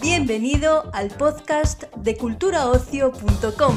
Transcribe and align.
Bienvenido 0.00 0.90
al 0.92 1.08
podcast 1.10 1.84
de 1.96 2.16
culturaocio.com. 2.16 3.76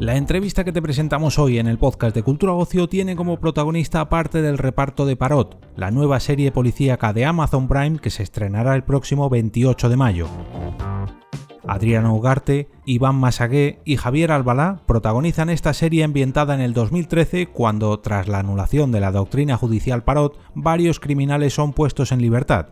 La 0.00 0.16
entrevista 0.16 0.64
que 0.64 0.72
te 0.72 0.80
presentamos 0.80 1.38
hoy 1.38 1.58
en 1.58 1.66
el 1.66 1.78
podcast 1.78 2.14
de 2.14 2.22
Cultura 2.22 2.54
Ocio 2.54 2.88
tiene 2.88 3.16
como 3.16 3.38
protagonista 3.38 4.08
parte 4.08 4.40
del 4.40 4.56
reparto 4.56 5.04
de 5.04 5.16
Parot, 5.16 5.58
la 5.76 5.90
nueva 5.90 6.20
serie 6.20 6.52
policíaca 6.52 7.12
de 7.12 7.26
Amazon 7.26 7.68
Prime 7.68 7.98
que 7.98 8.10
se 8.10 8.22
estrenará 8.22 8.74
el 8.74 8.84
próximo 8.84 9.28
28 9.28 9.88
de 9.90 9.96
mayo. 9.96 10.28
Adriano 11.66 12.14
Ugarte, 12.14 12.68
Iván 12.84 13.16
Masagué 13.16 13.80
y 13.84 13.96
Javier 13.96 14.32
Albalá 14.32 14.80
protagonizan 14.86 15.50
esta 15.50 15.74
serie 15.74 16.04
ambientada 16.04 16.54
en 16.54 16.60
el 16.60 16.72
2013 16.72 17.46
cuando, 17.48 17.98
tras 18.00 18.28
la 18.28 18.38
anulación 18.38 18.92
de 18.92 19.00
la 19.00 19.12
doctrina 19.12 19.56
judicial 19.56 20.02
Parot, 20.02 20.38
varios 20.54 21.00
criminales 21.00 21.54
son 21.54 21.72
puestos 21.72 22.12
en 22.12 22.22
libertad, 22.22 22.66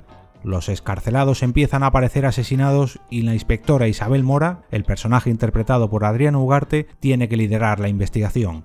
los 0.45 0.69
escarcelados 0.69 1.43
empiezan 1.43 1.83
a 1.83 1.87
aparecer 1.87 2.25
asesinados 2.25 3.01
y 3.11 3.23
la 3.23 3.35
inspectora 3.35 3.89
Isabel 3.89 4.23
Mora, 4.23 4.63
el 4.71 4.85
personaje 4.85 5.31
interpretado 5.31 5.91
por 5.91 6.05
Adriano 6.05 6.43
Ugarte, 6.43 6.87
tiene 7.01 7.29
que 7.29 7.37
liderar 7.37 7.81
la 7.81 7.89
investigación. 7.89 8.65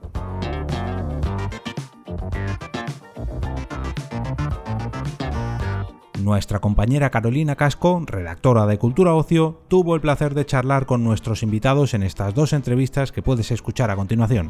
Nuestra 6.23 6.59
compañera 6.59 7.09
Carolina 7.09 7.58
Casco, 7.58 8.02
redactora 8.05 8.66
de 8.66 8.77
Cultura 8.77 9.14
Ocio, 9.14 9.59
tuvo 9.68 9.94
el 9.94 10.00
placer 10.00 10.34
de 10.34 10.45
charlar 10.45 10.86
con 10.86 11.04
nuestros 11.04 11.44
invitados 11.44 11.94
en 11.94 12.02
estas 12.02 12.34
dos 12.34 12.54
entrevistas 12.54 13.12
que 13.12 13.22
puedes 13.22 13.52
escuchar 13.52 13.91
a 13.91 13.98
continuación. 13.98 14.50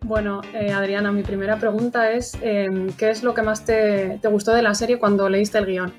Bueno, 0.00 0.40
eh, 0.52 0.72
Adriana, 0.72 1.12
mi 1.12 1.22
primera 1.22 1.60
pregunta 1.60 2.10
es, 2.10 2.36
em, 2.42 2.90
¿qué 2.94 3.10
es 3.10 3.22
lo 3.22 3.34
que 3.34 3.42
más 3.42 3.64
te, 3.64 4.18
gustó 4.24 4.52
de 4.54 4.62
la 4.62 4.74
serie 4.74 4.98
cuando 4.98 5.28
leíste 5.28 5.58
el 5.58 5.66
guion? 5.66 5.94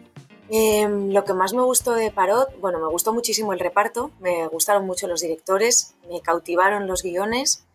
Em, 0.49 1.13
lo 1.13 1.23
que 1.23 1.33
más 1.33 1.53
me 1.53 1.61
gustó 1.61 1.93
de 1.93 2.11
Parot, 2.11 2.59
bueno, 2.59 2.79
me 2.79 2.89
gustó 2.89 3.13
muchísimo 3.13 3.53
el 3.53 3.59
reparto, 3.59 4.11
me 4.19 4.47
gustaron 4.47 4.85
mucho 4.85 5.07
los 5.07 5.21
directores, 5.21 5.95
me 6.09 6.19
cautivaron 6.19 6.87
los 6.87 7.03
guiones 7.03 7.65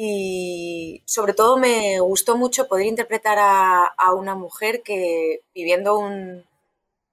y 0.00 1.02
sobre 1.06 1.34
todo 1.34 1.56
me 1.56 1.98
gustó 1.98 2.36
mucho 2.36 2.68
poder 2.68 2.86
interpretar 2.86 3.36
a, 3.40 4.12
una 4.14 4.36
mujer 4.36 4.84
que 4.84 5.42
viviendo 5.52 5.98
un, 5.98 6.46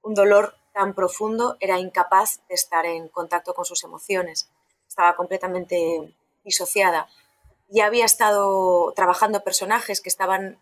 un 0.04 0.14
dolor 0.14 0.54
tan 0.72 0.94
profundo 0.94 1.58
era 1.60 1.80
incapaz 1.80 2.42
de 2.48 2.54
estar 2.54 2.86
en 2.86 3.08
contacto 3.08 3.56
con 3.56 3.66
sus 3.66 3.84
emociones, 3.84 4.52
estaba 4.88 5.16
completamente 5.16 6.14
disociada. 6.44 7.08
Ya 7.70 7.88
había 7.88 8.06
estado 8.06 8.94
trabajando 8.96 9.44
personajes 9.44 10.00
que 10.00 10.10
estaban 10.10 10.60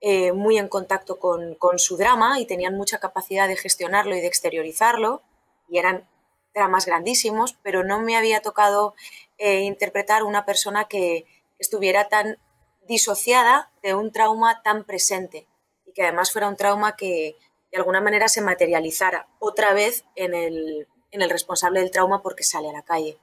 eh, 0.00 0.32
muy 0.32 0.56
en 0.56 0.68
contacto 0.68 1.18
con, 1.18 1.58
su 1.78 1.98
drama 1.98 2.40
y 2.40 2.46
tenían 2.46 2.74
mucha 2.74 3.00
capacidad 3.00 3.48
de 3.48 3.56
gestionarlo 3.56 4.16
y 4.16 4.22
de 4.22 4.28
exteriorizarlo, 4.28 5.20
y 5.68 5.76
eran 5.76 6.08
dramas 6.54 6.86
grandísimos, 6.86 7.54
pero 7.62 7.84
no 7.84 8.00
me 8.00 8.16
había 8.16 8.40
tocado 8.40 8.94
eh, 9.38 9.62
interpretar 9.62 10.22
una 10.22 10.44
persona 10.44 10.86
que 10.86 11.26
estuviera 11.58 12.08
tan 12.08 12.38
disociada 12.86 13.72
de 13.82 13.94
un 13.94 14.12
trauma 14.12 14.62
tan 14.62 14.84
presente 14.84 15.46
y 15.86 15.92
que 15.92 16.02
además 16.02 16.32
fuera 16.32 16.48
un 16.48 16.56
trauma 16.56 16.96
que 16.96 17.36
de 17.70 17.78
alguna 17.78 18.00
manera 18.00 18.28
se 18.28 18.40
materializara 18.40 19.28
otra 19.38 19.72
vez 19.72 20.04
en 20.14 20.34
el, 20.34 20.86
en 21.10 21.22
el 21.22 21.30
responsable 21.30 21.80
del 21.80 21.90
trauma 21.90 22.22
porque 22.22 22.44
sale 22.44 22.68
a 22.68 22.72
la 22.72 22.82
calle. 22.82 23.18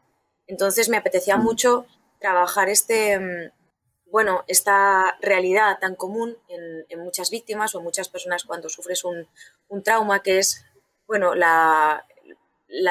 Entonces 0.47 0.89
me 0.89 0.97
apetecía 0.97 1.37
mm. 1.37 1.43
mucho 1.43 1.85
trabajar 2.19 2.69
este, 2.69 3.19
mm, 3.19 3.51
bueno, 4.11 4.43
esta 4.47 5.17
realidad 5.21 5.79
tan 5.79 5.95
común 5.95 6.37
en, 6.49 6.99
muchas 6.99 7.31
víctimas 7.31 7.73
o 7.73 7.79
en 7.79 7.85
muchas 7.85 8.09
personas 8.09 8.43
cuando 8.43 8.69
sufres 8.69 9.03
un, 9.03 9.27
trauma, 9.83 10.21
que 10.21 10.37
es, 10.39 10.63
bueno, 11.07 11.33
la, 11.33 12.05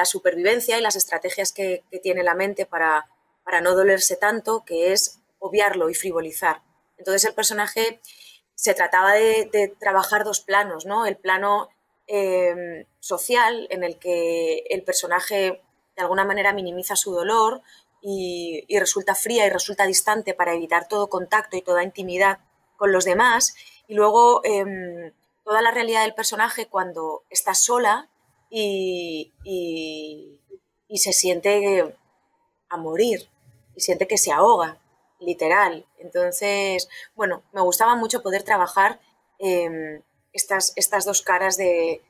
supervivencia 0.05 0.77
y 0.77 0.81
las 0.81 0.95
estrategias 0.95 1.53
que, 1.53 1.83
tiene 2.01 2.23
la 2.23 2.35
mente 2.35 2.65
para, 2.65 3.07
para 3.51 3.59
no 3.59 3.75
dolerse 3.75 4.15
tanto, 4.15 4.63
que 4.65 4.93
es 4.93 5.19
obviarlo 5.39 5.89
y 5.89 5.93
frivolizar. 5.93 6.61
Entonces 6.97 7.25
el 7.25 7.33
personaje 7.35 7.99
se 8.55 8.73
trataba 8.73 9.11
de, 9.15 9.75
trabajar 9.77 10.23
dos 10.23 10.39
planos, 10.39 10.85
¿no? 10.85 11.05
El 11.05 11.17
plano 11.17 11.67
em, 12.07 12.85
social, 13.01 13.67
en 13.69 13.83
el 13.83 13.99
que 13.99 14.59
el 14.69 14.83
personaje 14.83 15.61
de 15.97 16.01
alguna 16.01 16.23
manera 16.23 16.53
minimiza 16.53 16.95
su 16.95 17.11
dolor, 17.11 17.61
y, 18.01 18.65
resulta 18.79 19.15
fría 19.15 19.45
y 19.45 19.49
resulta 19.49 19.85
distante 19.85 20.33
para 20.33 20.53
evitar 20.53 20.87
todo 20.87 21.09
contacto 21.09 21.57
y 21.57 21.61
toda 21.61 21.83
intimidad 21.83 22.39
con 22.77 22.93
los 22.93 23.03
demás. 23.03 23.53
Y 23.85 23.95
luego 23.95 24.39
em, 24.45 25.11
toda 25.43 25.61
la 25.61 25.71
realidad 25.71 26.03
del 26.03 26.15
personaje 26.15 26.67
cuando 26.67 27.25
está 27.29 27.53
sola 27.53 28.09
y, 28.49 29.33
y, 29.43 30.39
se 30.97 31.11
siente 31.11 31.97
a 32.69 32.77
morir 32.77 33.30
siente 33.81 34.07
que 34.07 34.17
se 34.17 34.31
ahoga, 34.31 34.77
literal. 35.19 35.85
Entonces, 35.99 36.89
bueno, 37.15 37.43
me 37.53 37.61
gustaba 37.61 37.95
mucho 37.95 38.21
poder 38.21 38.43
trabajar 38.43 38.99
em, 39.39 40.01
estas, 40.33 40.73
estas 40.75 41.05
dos 41.05 41.21
caras 41.21 41.57
de, 41.57 42.01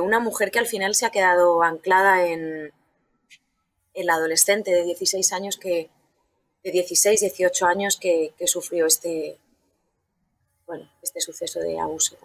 una 0.00 0.20
mujer 0.20 0.52
que 0.52 0.60
al 0.60 0.66
final 0.66 0.94
se 0.94 1.04
ha 1.04 1.10
quedado 1.10 1.62
anclada 1.62 2.26
en, 2.26 2.72
el 3.94 4.10
adolescente 4.10 4.72
de 4.72 4.84
16 4.84 5.32
años 5.32 5.56
que, 5.56 5.88
de 6.62 6.70
16, 6.70 7.20
18 7.20 7.66
años 7.66 7.96
que, 7.96 8.34
sufrió 8.46 8.86
este, 8.86 9.38
bueno, 10.66 10.88
este 11.02 11.20
suceso 11.20 11.60
de 11.60 11.78
abuso. 11.78 12.16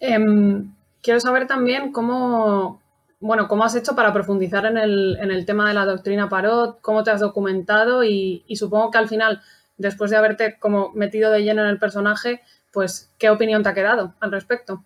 Em, 0.00 0.74
quiero 1.02 1.20
saber 1.20 1.46
también 1.46 1.92
cómo, 1.92 2.80
bueno, 3.20 3.48
cómo 3.48 3.64
has 3.64 3.74
hecho 3.74 3.94
para 3.94 4.12
profundizar 4.12 4.66
en 4.66 4.76
el, 4.76 5.44
tema 5.46 5.68
de 5.68 5.74
la 5.74 5.84
doctrina 5.84 6.28
Parot, 6.28 6.80
cómo 6.80 7.02
te 7.02 7.10
has 7.10 7.20
documentado 7.20 8.04
y, 8.04 8.44
y, 8.46 8.56
supongo 8.56 8.90
que 8.90 8.98
al 8.98 9.08
final, 9.08 9.42
después 9.76 10.10
de 10.10 10.16
haberte 10.16 10.58
como 10.58 10.90
metido 10.92 11.30
de 11.30 11.42
lleno 11.42 11.62
en 11.62 11.68
el 11.68 11.78
personaje, 11.78 12.42
pues, 12.72 13.10
¿qué 13.18 13.30
opinión 13.30 13.62
te 13.62 13.70
ha 13.70 13.74
quedado 13.74 14.14
al 14.20 14.32
respecto? 14.32 14.84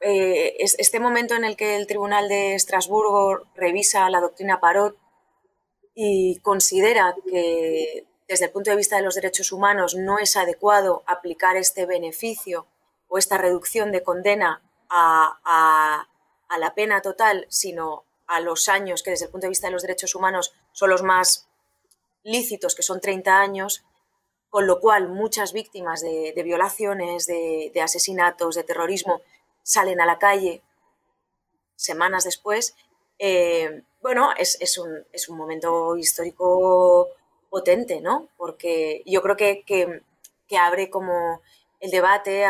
Eh, 0.00 0.56
este 0.60 1.00
momento 1.00 1.34
en 1.34 1.44
el 1.44 1.56
que 1.56 1.76
el 1.76 1.86
Tribunal 1.86 2.28
de 2.28 2.54
Estrasburgo 2.54 3.48
revisa 3.56 4.08
la 4.10 4.20
doctrina 4.20 4.60
Parot 4.60 4.96
y 5.94 6.38
considera 6.40 7.16
que 7.28 8.06
desde 8.28 8.44
el 8.44 8.52
punto 8.52 8.70
de 8.70 8.76
vista 8.76 8.96
de 8.96 9.02
los 9.02 9.16
derechos 9.16 9.50
humanos 9.50 9.96
no 9.96 10.18
es 10.18 10.36
adecuado 10.36 11.02
aplicar 11.06 11.56
este 11.56 11.86
beneficio 11.86 12.66
o 13.08 13.18
esta 13.18 13.38
reducción 13.38 13.90
de 13.90 14.04
condena 14.04 14.62
a, 14.88 16.06
la 16.56 16.74
pena 16.74 17.02
total, 17.02 17.46
sino 17.50 18.04
a 18.26 18.40
los 18.40 18.68
años 18.68 19.02
que 19.02 19.10
desde 19.10 19.26
el 19.26 19.30
punto 19.30 19.46
de 19.46 19.50
vista 19.50 19.66
de 19.66 19.72
los 19.72 19.82
derechos 19.82 20.14
humanos 20.14 20.54
son 20.72 20.90
los 20.90 21.02
más 21.02 21.48
lícitos, 22.22 22.74
que 22.74 22.82
son 22.82 23.00
30 23.00 23.38
años, 23.38 23.84
con 24.50 24.66
lo 24.66 24.80
cual 24.80 25.08
muchas 25.08 25.52
víctimas 25.52 26.00
de, 26.00 26.32
violaciones, 26.44 27.26
de, 27.26 27.80
asesinatos, 27.82 28.54
de 28.54 28.64
terrorismo, 28.64 29.20
salen 29.62 30.00
a 30.00 30.06
la 30.06 30.18
calle 30.18 30.62
semanas 31.76 32.24
después. 32.24 32.74
Eh, 33.18 33.82
bueno, 34.00 34.30
es, 34.36 34.78
un, 34.78 35.36
momento 35.36 35.96
histórico 35.96 37.08
potente, 37.50 38.00
¿no? 38.00 38.28
Porque 38.36 39.02
yo 39.06 39.22
creo 39.22 39.36
que, 39.36 39.64
que, 39.64 40.58
abre 40.58 40.88
como 40.88 41.42
el 41.80 41.90
debate 41.90 42.44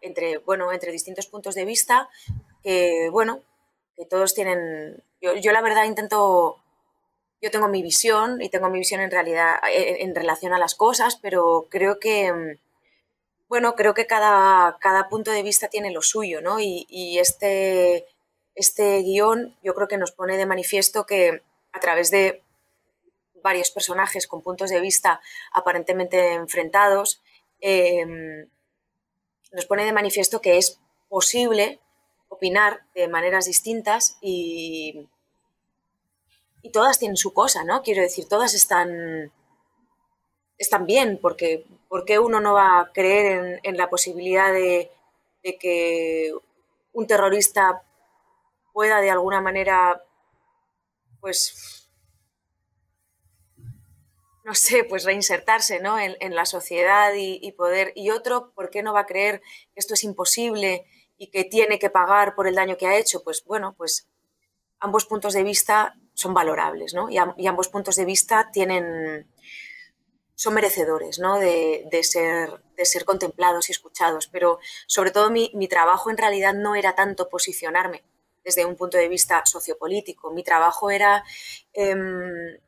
entre, 0.00 0.38
bueno, 0.38 0.72
entre 0.72 0.92
distintos 0.92 1.26
puntos 1.26 1.54
de 1.54 1.64
vista, 1.64 2.08
que, 2.66 3.10
bueno, 3.10 3.42
que 3.96 4.06
todos 4.06 4.34
tienen... 4.34 5.00
Yo, 5.20 5.52
la 5.52 5.62
verdad 5.62 5.84
intento... 5.84 6.58
Yo 7.40 7.52
tengo 7.52 7.68
mi 7.68 7.80
visión 7.80 8.42
y 8.42 8.48
tengo 8.48 8.68
mi 8.70 8.80
visión 8.80 9.00
en 9.00 9.10
realidad 9.12 9.60
en 9.72 10.14
relación 10.16 10.52
a 10.52 10.58
las 10.58 10.74
cosas, 10.74 11.16
pero 11.16 11.68
creo 11.70 12.00
que, 12.00 12.56
bueno, 13.46 13.76
creo 13.76 13.94
que 13.94 14.06
cada, 14.06 14.78
cada 14.80 15.08
punto 15.08 15.30
de 15.30 15.44
vista 15.44 15.68
tiene 15.68 15.92
lo 15.92 16.02
suyo, 16.02 16.40
¿no? 16.40 16.58
Y, 16.58 17.18
este, 17.20 18.06
este 18.56 19.02
guion 19.02 19.56
yo 19.62 19.74
creo 19.74 19.86
que 19.86 19.98
nos 19.98 20.10
pone 20.10 20.36
de 20.36 20.46
manifiesto 20.46 21.06
que 21.06 21.42
a 21.72 21.78
través 21.78 22.10
de 22.10 22.42
varios 23.44 23.70
personajes 23.70 24.26
con 24.26 24.42
puntos 24.42 24.70
de 24.70 24.80
vista 24.80 25.20
aparentemente 25.52 26.32
enfrentados, 26.32 27.22
em, 27.60 28.48
nos 29.52 29.66
pone 29.66 29.84
de 29.84 29.92
manifiesto 29.92 30.40
que 30.40 30.56
es 30.56 30.80
posible 31.08 31.80
opinar 32.36 32.80
de 32.94 33.08
maneras 33.08 33.46
distintas 33.46 34.16
y, 34.20 35.08
y 36.62 36.70
todas 36.70 36.98
tienen 36.98 37.16
su 37.16 37.32
cosa, 37.32 37.64
¿no? 37.64 37.82
Quiero 37.82 38.02
decir, 38.02 38.28
todas 38.28 38.54
están 38.54 39.32
están 40.58 40.86
bien, 40.86 41.18
porque 41.20 41.66
¿por 41.88 42.04
qué 42.04 42.18
uno 42.18 42.40
no 42.40 42.54
va 42.54 42.80
a 42.80 42.92
creer 42.92 43.60
en, 43.62 43.76
la 43.76 43.90
posibilidad 43.90 44.52
de, 44.52 44.90
que 45.60 46.32
un 46.92 47.06
terrorista 47.06 47.82
pueda 48.72 49.00
de 49.00 49.10
alguna 49.10 49.40
manera, 49.40 50.02
pues, 51.20 51.88
no 54.44 54.54
sé, 54.54 54.84
pues 54.84 55.04
reinsertarse 55.04 55.80
¿no? 55.80 55.98
en, 55.98 56.34
la 56.34 56.46
sociedad 56.46 57.12
y, 57.14 57.38
y, 57.42 57.52
poder, 57.52 57.92
y 57.94 58.10
otro, 58.10 58.52
¿por 58.54 58.70
qué 58.70 58.82
no 58.82 58.92
va 58.92 59.00
a 59.00 59.06
creer 59.06 59.40
que 59.40 59.80
esto 59.80 59.94
es 59.94 60.04
imposible 60.04 60.86
y 61.18 61.28
que 61.28 61.44
tiene 61.44 61.78
que 61.78 61.90
pagar 61.90 62.34
por 62.34 62.46
el 62.46 62.54
daño 62.54 62.76
que 62.76 62.86
ha 62.86 62.96
hecho? 62.96 63.22
Pues 63.22 63.44
bueno, 63.44 63.74
pues 63.76 64.08
ambos 64.80 65.06
puntos 65.06 65.34
de 65.34 65.42
vista 65.42 65.96
son 66.14 66.34
valorables, 66.34 66.94
¿no? 66.94 67.08
Y, 67.10 67.18
ambos 67.46 67.68
puntos 67.68 67.96
de 67.96 68.04
vista 68.04 68.50
tienen, 68.52 69.26
son 70.34 70.54
merecedores, 70.54 71.18
¿no? 71.18 71.38
De, 71.38 72.00
ser, 72.02 72.50
de 72.76 72.86
ser 72.86 73.04
contemplados 73.04 73.68
y 73.68 73.72
escuchados. 73.72 74.28
Pero 74.28 74.58
sobre 74.86 75.10
todo 75.10 75.30
mi, 75.30 75.68
trabajo 75.68 76.10
en 76.10 76.16
realidad 76.16 76.54
no 76.54 76.74
era 76.74 76.94
tanto 76.94 77.28
posicionarme 77.28 78.02
desde 78.44 78.64
un 78.64 78.76
punto 78.76 78.96
de 78.96 79.08
vista 79.08 79.44
sociopolítico. 79.44 80.30
Mi 80.30 80.42
trabajo 80.42 80.90
era, 80.90 81.24
em, 81.72 82.58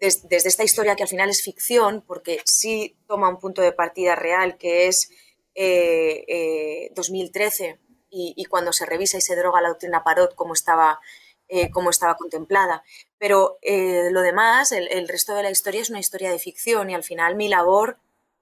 desde 0.00 0.48
esta 0.48 0.64
historia 0.64 0.96
que 0.96 1.02
al 1.02 1.08
final 1.08 1.28
es 1.28 1.42
ficción, 1.42 2.02
porque 2.06 2.40
sí 2.44 2.96
toma 3.06 3.28
un 3.28 3.38
punto 3.38 3.62
de 3.62 3.72
partida 3.72 4.16
real, 4.16 4.56
que 4.56 4.86
es 4.86 5.10
2013, 5.54 7.64
eh, 7.64 7.70
eh, 7.70 7.78
y, 8.10 8.44
cuando 8.46 8.72
se 8.72 8.86
revisa 8.86 9.18
y 9.18 9.20
se 9.20 9.36
droga 9.36 9.60
la 9.60 9.68
doctrina 9.68 10.04
Parot, 10.04 10.34
como 10.34 10.54
estaba 10.54 11.00
eh, 11.48 11.70
estaba 11.90 12.16
contemplada. 12.16 12.82
Pero 13.18 13.58
lo 13.62 14.22
demás, 14.22 14.72
el, 14.72 15.08
resto 15.08 15.34
de 15.34 15.42
la 15.42 15.50
historia 15.50 15.80
es 15.80 15.90
una 15.90 16.00
historia 16.00 16.30
de 16.30 16.38
ficción 16.38 16.90
y 16.90 16.94
al 16.94 17.04
final 17.04 17.36
mi 17.36 17.48
labor 17.48 17.98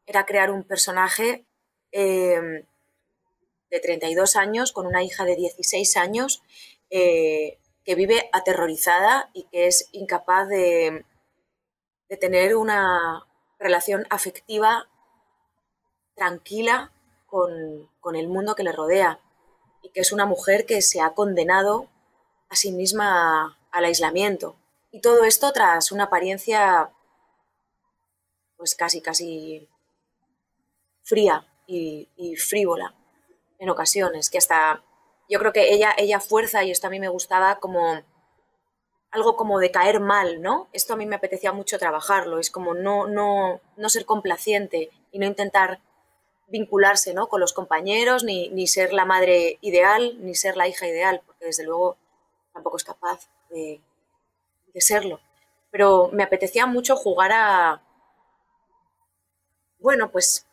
era 0.06 0.26
crear 0.26 0.50
un 0.50 0.64
personaje 0.64 1.44
em, 1.92 2.64
de 3.70 3.80
32 3.80 4.36
años 4.36 4.72
con 4.72 4.86
una 4.86 5.02
hija 5.02 5.24
de 5.24 5.36
16 5.36 5.96
años 5.96 6.42
que 6.90 7.94
vive 7.94 8.28
aterrorizada 8.32 9.30
y 9.32 9.44
que 9.44 9.66
es 9.66 9.88
incapaz 9.92 10.48
de 10.48 11.04
tener 12.20 12.56
una 12.56 13.26
relación 13.58 14.06
afectiva 14.10 14.88
tranquila 16.14 16.92
con, 17.30 18.16
el 18.16 18.28
mundo 18.28 18.54
que 18.54 18.64
le 18.64 18.72
rodea 18.72 19.20
y 19.82 19.90
que 19.90 20.00
es 20.00 20.12
una 20.12 20.26
mujer 20.26 20.66
que 20.66 20.82
se 20.82 21.00
ha 21.00 21.14
condenado 21.14 21.88
a 22.48 22.56
sí 22.56 22.72
misma 22.72 23.58
al 23.70 23.84
aislamiento. 23.84 24.56
Y 24.90 25.00
todo 25.00 25.24
esto 25.24 25.52
tras 25.52 25.92
una 25.92 26.04
apariencia 26.04 26.90
pues 28.56 28.74
casi, 28.74 29.00
casi 29.00 29.68
fría 31.02 31.46
y, 31.66 32.08
frívola 32.36 32.94
en 33.58 33.70
ocasiones, 33.70 34.28
que 34.28 34.38
hasta 34.38 34.82
yo 35.28 35.38
creo 35.38 35.52
que 35.52 35.72
ella, 35.72 35.94
ella 35.96 36.18
fuerza, 36.18 36.64
y 36.64 36.70
esto 36.70 36.88
a 36.88 36.90
mí 36.90 36.98
me 36.98 37.08
gustaba 37.08 37.60
como 37.60 38.02
algo 39.12 39.36
como 39.36 39.58
de 39.60 39.70
caer 39.70 40.00
mal, 40.00 40.42
¿no? 40.42 40.68
Esto 40.72 40.94
a 40.94 40.96
mí 40.96 41.06
me 41.06 41.16
apetecía 41.16 41.52
mucho 41.52 41.78
trabajarlo, 41.78 42.38
es 42.38 42.50
como 42.50 42.74
no, 42.74 43.06
no, 43.06 43.60
no 43.76 43.88
ser 43.88 44.04
complaciente 44.04 44.90
y 45.12 45.18
no 45.18 45.26
intentar 45.26 45.80
vincularse 46.50 47.14
¿no? 47.14 47.28
con 47.28 47.40
los 47.40 47.52
compañeros, 47.52 48.24
ni, 48.24 48.48
ni 48.50 48.66
ser 48.66 48.92
la 48.92 49.04
madre 49.04 49.58
ideal, 49.60 50.16
ni 50.20 50.34
ser 50.34 50.56
la 50.56 50.68
hija 50.68 50.86
ideal, 50.86 51.22
porque 51.24 51.46
desde 51.46 51.64
luego 51.64 51.96
tampoco 52.52 52.76
es 52.76 52.84
capaz 52.84 53.28
de, 53.50 53.80
serlo. 54.74 55.20
Pero 55.70 56.10
me 56.12 56.24
apetecía 56.24 56.66
mucho 56.66 56.96
jugar 56.96 57.30
a, 57.32 57.82
bueno, 59.78 60.10
pues, 60.10 60.46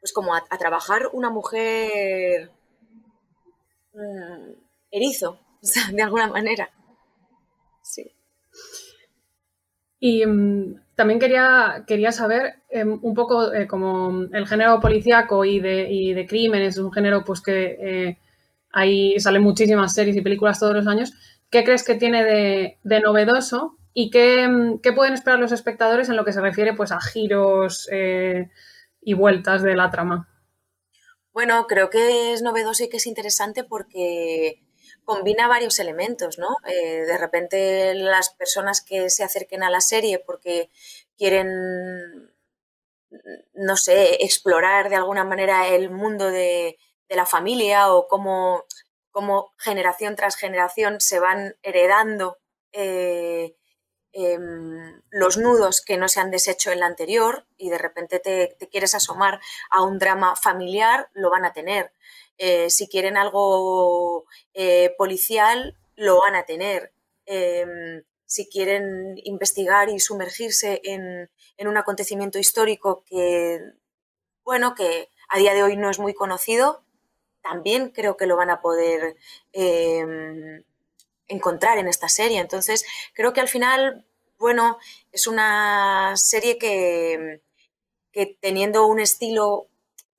pues 0.00 0.12
como 0.12 0.34
a, 0.34 0.42
trabajar 0.58 1.08
una 1.12 1.30
mujer 1.30 2.50
mm, 3.92 4.50
erizo, 4.90 5.38
de 5.92 6.02
alguna 6.02 6.26
manera. 6.28 6.70
Sí. 7.82 8.12
Y 10.00 10.26
mm, 10.26 10.82
también 11.00 11.18
quería, 11.18 11.84
quería 11.86 12.12
saber 12.12 12.56
em, 12.68 12.98
un 13.00 13.14
poco 13.14 13.54
eh, 13.54 13.66
como 13.66 14.26
el 14.32 14.46
género 14.46 14.80
policíaco 14.80 15.46
y 15.46 15.58
de, 15.58 15.90
y 15.90 16.12
de 16.12 16.26
crímenes, 16.26 16.76
un 16.76 16.92
género 16.92 17.24
pues 17.24 17.40
que 17.40 17.78
eh, 17.80 18.18
Ahí 18.72 19.18
salen 19.18 19.42
muchísimas 19.42 19.94
series 19.94 20.16
y 20.16 20.20
películas 20.20 20.60
todos 20.60 20.74
los 20.74 20.86
años. 20.86 21.12
¿Qué 21.50 21.64
crees 21.64 21.82
que 21.82 21.96
tiene 21.96 22.24
de, 22.84 23.00
novedoso 23.00 23.76
y 23.92 24.10
qué, 24.10 24.48
pueden 24.94 25.14
esperar 25.14 25.40
los 25.40 25.52
espectadores 25.52 26.08
en 26.08 26.16
lo 26.16 26.24
que 26.24 26.32
se 26.32 26.40
refiere 26.40 26.74
pues, 26.74 26.92
a 26.92 27.00
giros 27.00 27.88
eh, 27.90 28.50
y 29.00 29.14
vueltas 29.14 29.62
de 29.62 29.74
la 29.74 29.90
trama? 29.90 30.28
Bueno, 31.32 31.66
creo 31.66 31.90
que 31.90 32.32
es 32.32 32.42
novedoso 32.42 32.84
y 32.84 32.88
que 32.88 32.98
es 32.98 33.06
interesante 33.06 33.64
porque 33.64 34.62
combina 35.10 35.48
varios 35.48 35.80
elementos, 35.80 36.38
¿no? 36.38 36.56
Eh, 36.68 37.00
de 37.04 37.18
repente 37.18 37.94
las 37.94 38.30
personas 38.30 38.80
que 38.80 39.10
se 39.10 39.24
acerquen 39.24 39.64
a 39.64 39.70
la 39.70 39.80
serie 39.80 40.20
porque 40.20 40.70
quieren, 41.18 42.32
no 43.52 43.76
sé, 43.76 44.22
explorar 44.24 44.88
de 44.88 44.94
alguna 44.94 45.24
manera 45.24 45.66
el 45.66 45.90
mundo 45.90 46.30
de, 46.30 46.78
la 47.08 47.26
familia 47.26 47.92
o 47.92 48.06
cómo, 48.06 48.64
generación 49.58 50.14
tras 50.14 50.36
generación 50.36 51.00
se 51.00 51.18
van 51.18 51.56
heredando 51.64 52.38
eh, 52.70 53.56
em, 54.12 55.02
los 55.10 55.38
nudos 55.38 55.80
que 55.80 55.96
no 55.96 56.08
se 56.08 56.20
han 56.20 56.30
deshecho 56.30 56.70
en 56.70 56.78
la 56.78 56.86
anterior 56.86 57.48
y 57.56 57.68
de 57.68 57.78
repente 57.78 58.20
te, 58.20 58.56
quieres 58.70 58.94
asomar 58.94 59.40
a 59.70 59.82
un 59.82 59.98
drama 59.98 60.36
familiar, 60.36 61.10
lo 61.14 61.30
van 61.30 61.44
a 61.44 61.52
tener. 61.52 61.92
Eh, 62.42 62.70
si 62.70 62.88
quieren 62.88 63.18
algo 63.18 64.24
eh, 64.54 64.94
policial, 64.96 65.76
lo 65.94 66.20
van 66.20 66.34
a 66.34 66.46
tener. 66.46 66.90
Em, 67.26 68.02
si 68.24 68.48
quieren 68.48 69.16
investigar 69.24 69.90
y 69.90 70.00
sumergirse 70.00 70.80
en, 70.84 71.30
en, 71.58 71.68
un 71.68 71.76
acontecimiento 71.76 72.38
histórico 72.38 73.04
que, 73.04 73.60
bueno, 74.42 74.74
que 74.74 75.10
a 75.28 75.38
día 75.38 75.52
de 75.52 75.62
hoy 75.62 75.76
no 75.76 75.90
es 75.90 75.98
muy 75.98 76.14
conocido, 76.14 76.82
también 77.42 77.90
creo 77.90 78.16
que 78.16 78.26
lo 78.26 78.36
van 78.38 78.48
a 78.48 78.62
poder 78.62 79.16
em, 79.52 80.64
encontrar 81.28 81.76
en 81.76 81.88
esta 81.88 82.08
serie. 82.08 82.38
Entonces, 82.38 82.86
creo 83.12 83.34
que 83.34 83.42
al 83.42 83.48
final, 83.48 84.06
bueno, 84.38 84.78
es 85.12 85.26
una 85.26 86.14
serie 86.16 86.56
que, 86.56 87.42
que 88.12 88.38
teniendo 88.40 88.86
un 88.86 88.98
estilo 88.98 89.69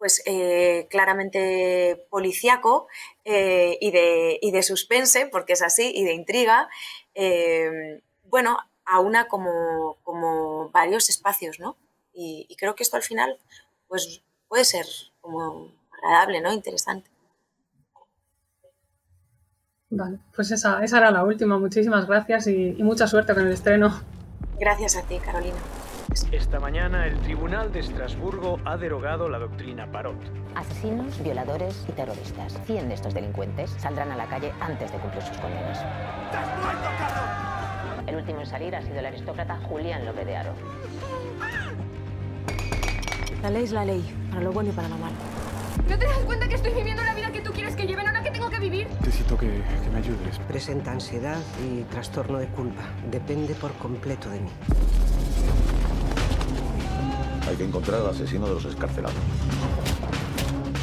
pues 0.02 0.24
eh, 0.26 0.88
claramente 0.90 2.08
policíaco 2.10 2.88
eh, 3.24 3.78
y, 3.80 3.92
de, 3.92 4.40
y, 4.42 4.50
de, 4.50 4.64
suspense, 4.64 5.28
porque 5.28 5.54
es 5.54 5.62
así, 5.62 5.92
y 5.94 6.04
de 6.04 6.14
intriga, 6.14 6.68
em, 7.14 8.02
bueno, 8.24 8.58
aúna 8.84 9.28
como, 9.28 9.98
como 10.02 10.72
varios 10.72 11.08
espacios, 11.12 11.60
¿no? 11.60 11.78
Y, 12.16 12.48
y, 12.50 12.56
creo 12.56 12.74
que 12.74 12.82
esto 12.82 12.98
al 12.98 13.04
final, 13.04 13.40
pues 13.88 14.24
puede 14.48 14.66
ser 14.66 14.88
como 15.22 15.72
agradable, 15.92 16.42
¿no? 16.42 16.52
Interesante. 16.52 17.08
Vale, 19.92 20.18
pues 20.36 20.50
esa, 20.50 20.84
esa 20.84 20.98
era 20.98 21.12
la 21.12 21.24
última. 21.24 21.60
Muchísimas 21.60 22.08
gracias 22.08 22.48
y, 22.48 22.74
mucha 22.80 23.06
suerte 23.06 23.36
con 23.36 23.46
el 23.46 23.54
estreno. 23.54 24.02
Gracias 24.58 24.96
a 24.96 25.04
ti, 25.04 25.20
Carolina. 25.20 25.60
Esta 26.12 26.60
mañana 26.60 27.08
el 27.08 27.18
Tribunal 27.20 27.72
de 27.72 27.80
Estrasburgo 27.80 28.60
ha 28.66 28.76
derogado 28.76 29.30
la 29.30 29.40
doctrina 29.40 29.90
Parot. 29.90 30.18
Asesinos, 30.56 31.24
violadores 31.24 31.86
y 31.88 31.94
terroristas. 31.94 32.60
100 32.66 32.90
de 32.90 32.96
estos 32.96 33.14
delincuentes 33.14 33.72
saldrán 33.78 34.12
a 34.12 34.18
la 34.18 34.26
calle 34.26 34.52
antes 34.60 34.92
de 34.92 34.98
cumplir 34.98 35.24
sus 35.24 35.38
condenas. 35.38 35.80
El 38.08 38.16
último 38.18 38.42
en 38.42 38.46
salir 38.46 38.76
ha 38.76 38.82
sido 38.82 39.00
el 39.00 39.06
aristócrata 39.06 39.58
Julián 39.70 40.06
López 40.06 40.26
de 40.26 40.36
Aro. 40.36 40.54
La 43.42 43.50
ley 43.50 43.64
es 43.64 43.72
la 43.72 43.86
ley, 43.86 44.04
para 44.32 44.44
lo 44.44 44.52
bueno 44.52 44.72
y 44.72 44.74
para 44.74 44.90
lo 44.90 44.98
malo. 44.98 45.16
¿No 45.90 45.98
te 45.98 46.06
das 46.06 46.18
cuenta 46.26 46.46
que 46.50 46.56
estoy 46.56 46.74
viviendo 46.74 47.04
la 47.04 47.16
vida 47.16 47.32
que 47.32 47.40
tú 47.40 47.54
quieres 47.54 47.74
que 47.78 47.88
lleve, 47.88 48.04
no 48.04 48.12
la 48.12 48.22
que 48.22 48.32
tengo 48.32 48.50
que 48.50 48.60
vivir? 48.60 48.88
Necesito 49.00 49.38
que, 49.38 49.48
que 49.48 49.90
me 49.90 50.00
ayudes. 50.00 50.40
Presenta 50.40 50.92
ansiedad 50.92 51.40
y 51.66 51.84
trastorno 51.84 52.38
de 52.38 52.48
culpa. 52.48 52.84
Depende 53.10 53.56
por 53.56 53.72
completo 53.76 54.30
de 54.30 54.42
mí. 54.42 54.50
Hay 57.48 57.56
que 57.56 57.64
encontrar 57.64 58.02
al 58.02 58.10
asesino 58.10 58.48
de 58.48 58.54
los 58.54 58.66
escarcelados. 58.66 59.18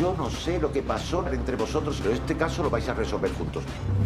Yo 0.01 0.15
no 0.17 0.31
sé 0.31 0.61
lo 0.61 0.73
que 0.73 0.83
pasó 0.83 1.27
entre 1.33 1.57
vosotros, 1.57 1.99
pero 2.03 2.15
este 2.15 2.37
caso 2.37 2.63
lo 2.63 2.71
vais 2.71 2.89
a 2.89 2.95
resolver 2.95 3.33
juntos. 3.33 3.65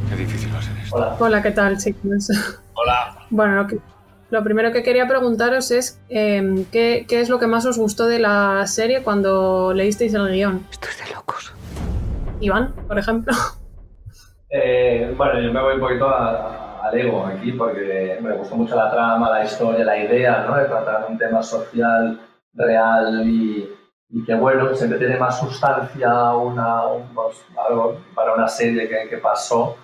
Qué 0.09 0.16
difícil 0.16 0.54
va 0.54 0.59
a 0.59 0.62
ser 0.62 0.76
esto. 0.78 0.97
Hola, 0.97 1.16
Hola 1.18 1.42
¿qué 1.42 1.50
tal, 1.50 1.76
chicos? 1.76 2.28
Hola. 2.75 3.26
Bueno, 3.30 3.56
lo 3.56 3.66
que 3.66 3.78
lo 4.32 4.42
primero 4.42 4.73
que 4.73 4.82
quería 4.82 5.06
preguntaros 5.06 5.71
es 5.71 6.00
em, 6.09 6.64
¿qué, 6.73 7.04
es 7.06 7.28
lo 7.28 7.38
que 7.38 7.47
más 7.47 7.66
os 7.66 7.76
gustó 7.76 8.06
de 8.06 8.18
la 8.18 8.66
serie 8.66 9.02
cuando 9.02 9.75
leísteis 9.75 10.14
el 10.14 10.32
guion. 10.32 10.66
Esto 10.71 10.88
es 10.88 11.06
de 11.06 11.14
locos. 11.14 11.52
Iván, 12.40 12.73
por 12.88 12.99
ejemplo. 12.99 13.35
Eh, 14.54 15.14
bueno, 15.16 15.40
yo 15.40 15.50
me 15.50 15.62
voy 15.62 15.76
un 15.76 15.80
poquito 15.80 16.06
a, 16.06 16.87
al 16.87 16.99
ego 16.99 17.25
aquí 17.25 17.52
porque 17.52 18.18
me 18.21 18.32
gustó 18.35 18.54
mucho 18.54 18.76
la 18.76 18.90
trama, 18.90 19.30
la 19.30 19.47
historia, 19.47 19.82
la 19.82 19.97
idea, 19.97 20.44
¿no? 20.47 20.54
De 20.59 20.66
tratar 20.66 21.06
un 21.09 21.16
tema 21.16 21.42
social 21.42 22.21
real 22.54 23.23
y, 23.26 23.68
que, 24.26 24.35
bueno, 24.35 24.75
siempre 24.75 24.99
tiene 24.99 25.16
más 25.16 25.40
sustancia 25.40 26.35
una, 26.35 26.82
pues, 27.14 27.44
algo 27.56 27.99
para 28.14 28.35
una 28.35 28.47
serie 28.47 28.88
que, 28.88 29.09
que 29.09 29.18
pasó 29.18 29.76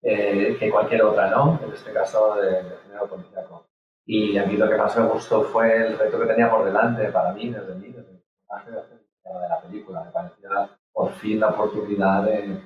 eh, 0.00 0.56
que 0.60 0.70
cualquier 0.70 1.02
otra, 1.02 1.30
¿no? 1.30 1.58
En 1.64 1.72
este 1.72 1.92
caso 1.92 2.36
de, 2.36 2.62
de 2.62 2.76
género 2.84 3.08
policíaco. 3.08 3.66
Y 4.06 4.36
a 4.36 4.44
mí 4.44 4.56
lo 4.56 4.68
que 4.68 4.76
más 4.76 4.96
me 4.96 5.06
gustó 5.06 5.44
fue 5.44 5.76
el 5.76 5.98
reto 5.98 6.20
que 6.20 6.26
tenía 6.26 6.50
por 6.50 6.64
delante 6.64 7.06
para 7.06 7.32
mí, 7.32 7.50
desde 7.50 7.74
mí, 7.74 7.88
desde 7.88 8.10
el 8.10 8.74
de 8.74 9.48
la 9.48 9.60
película. 9.62 10.04
Me 10.04 10.10
parecía 10.10 10.68
por 10.92 11.12
fin 11.14 11.40
la 11.40 11.48
oportunidad 11.48 12.22
de, 12.24 12.60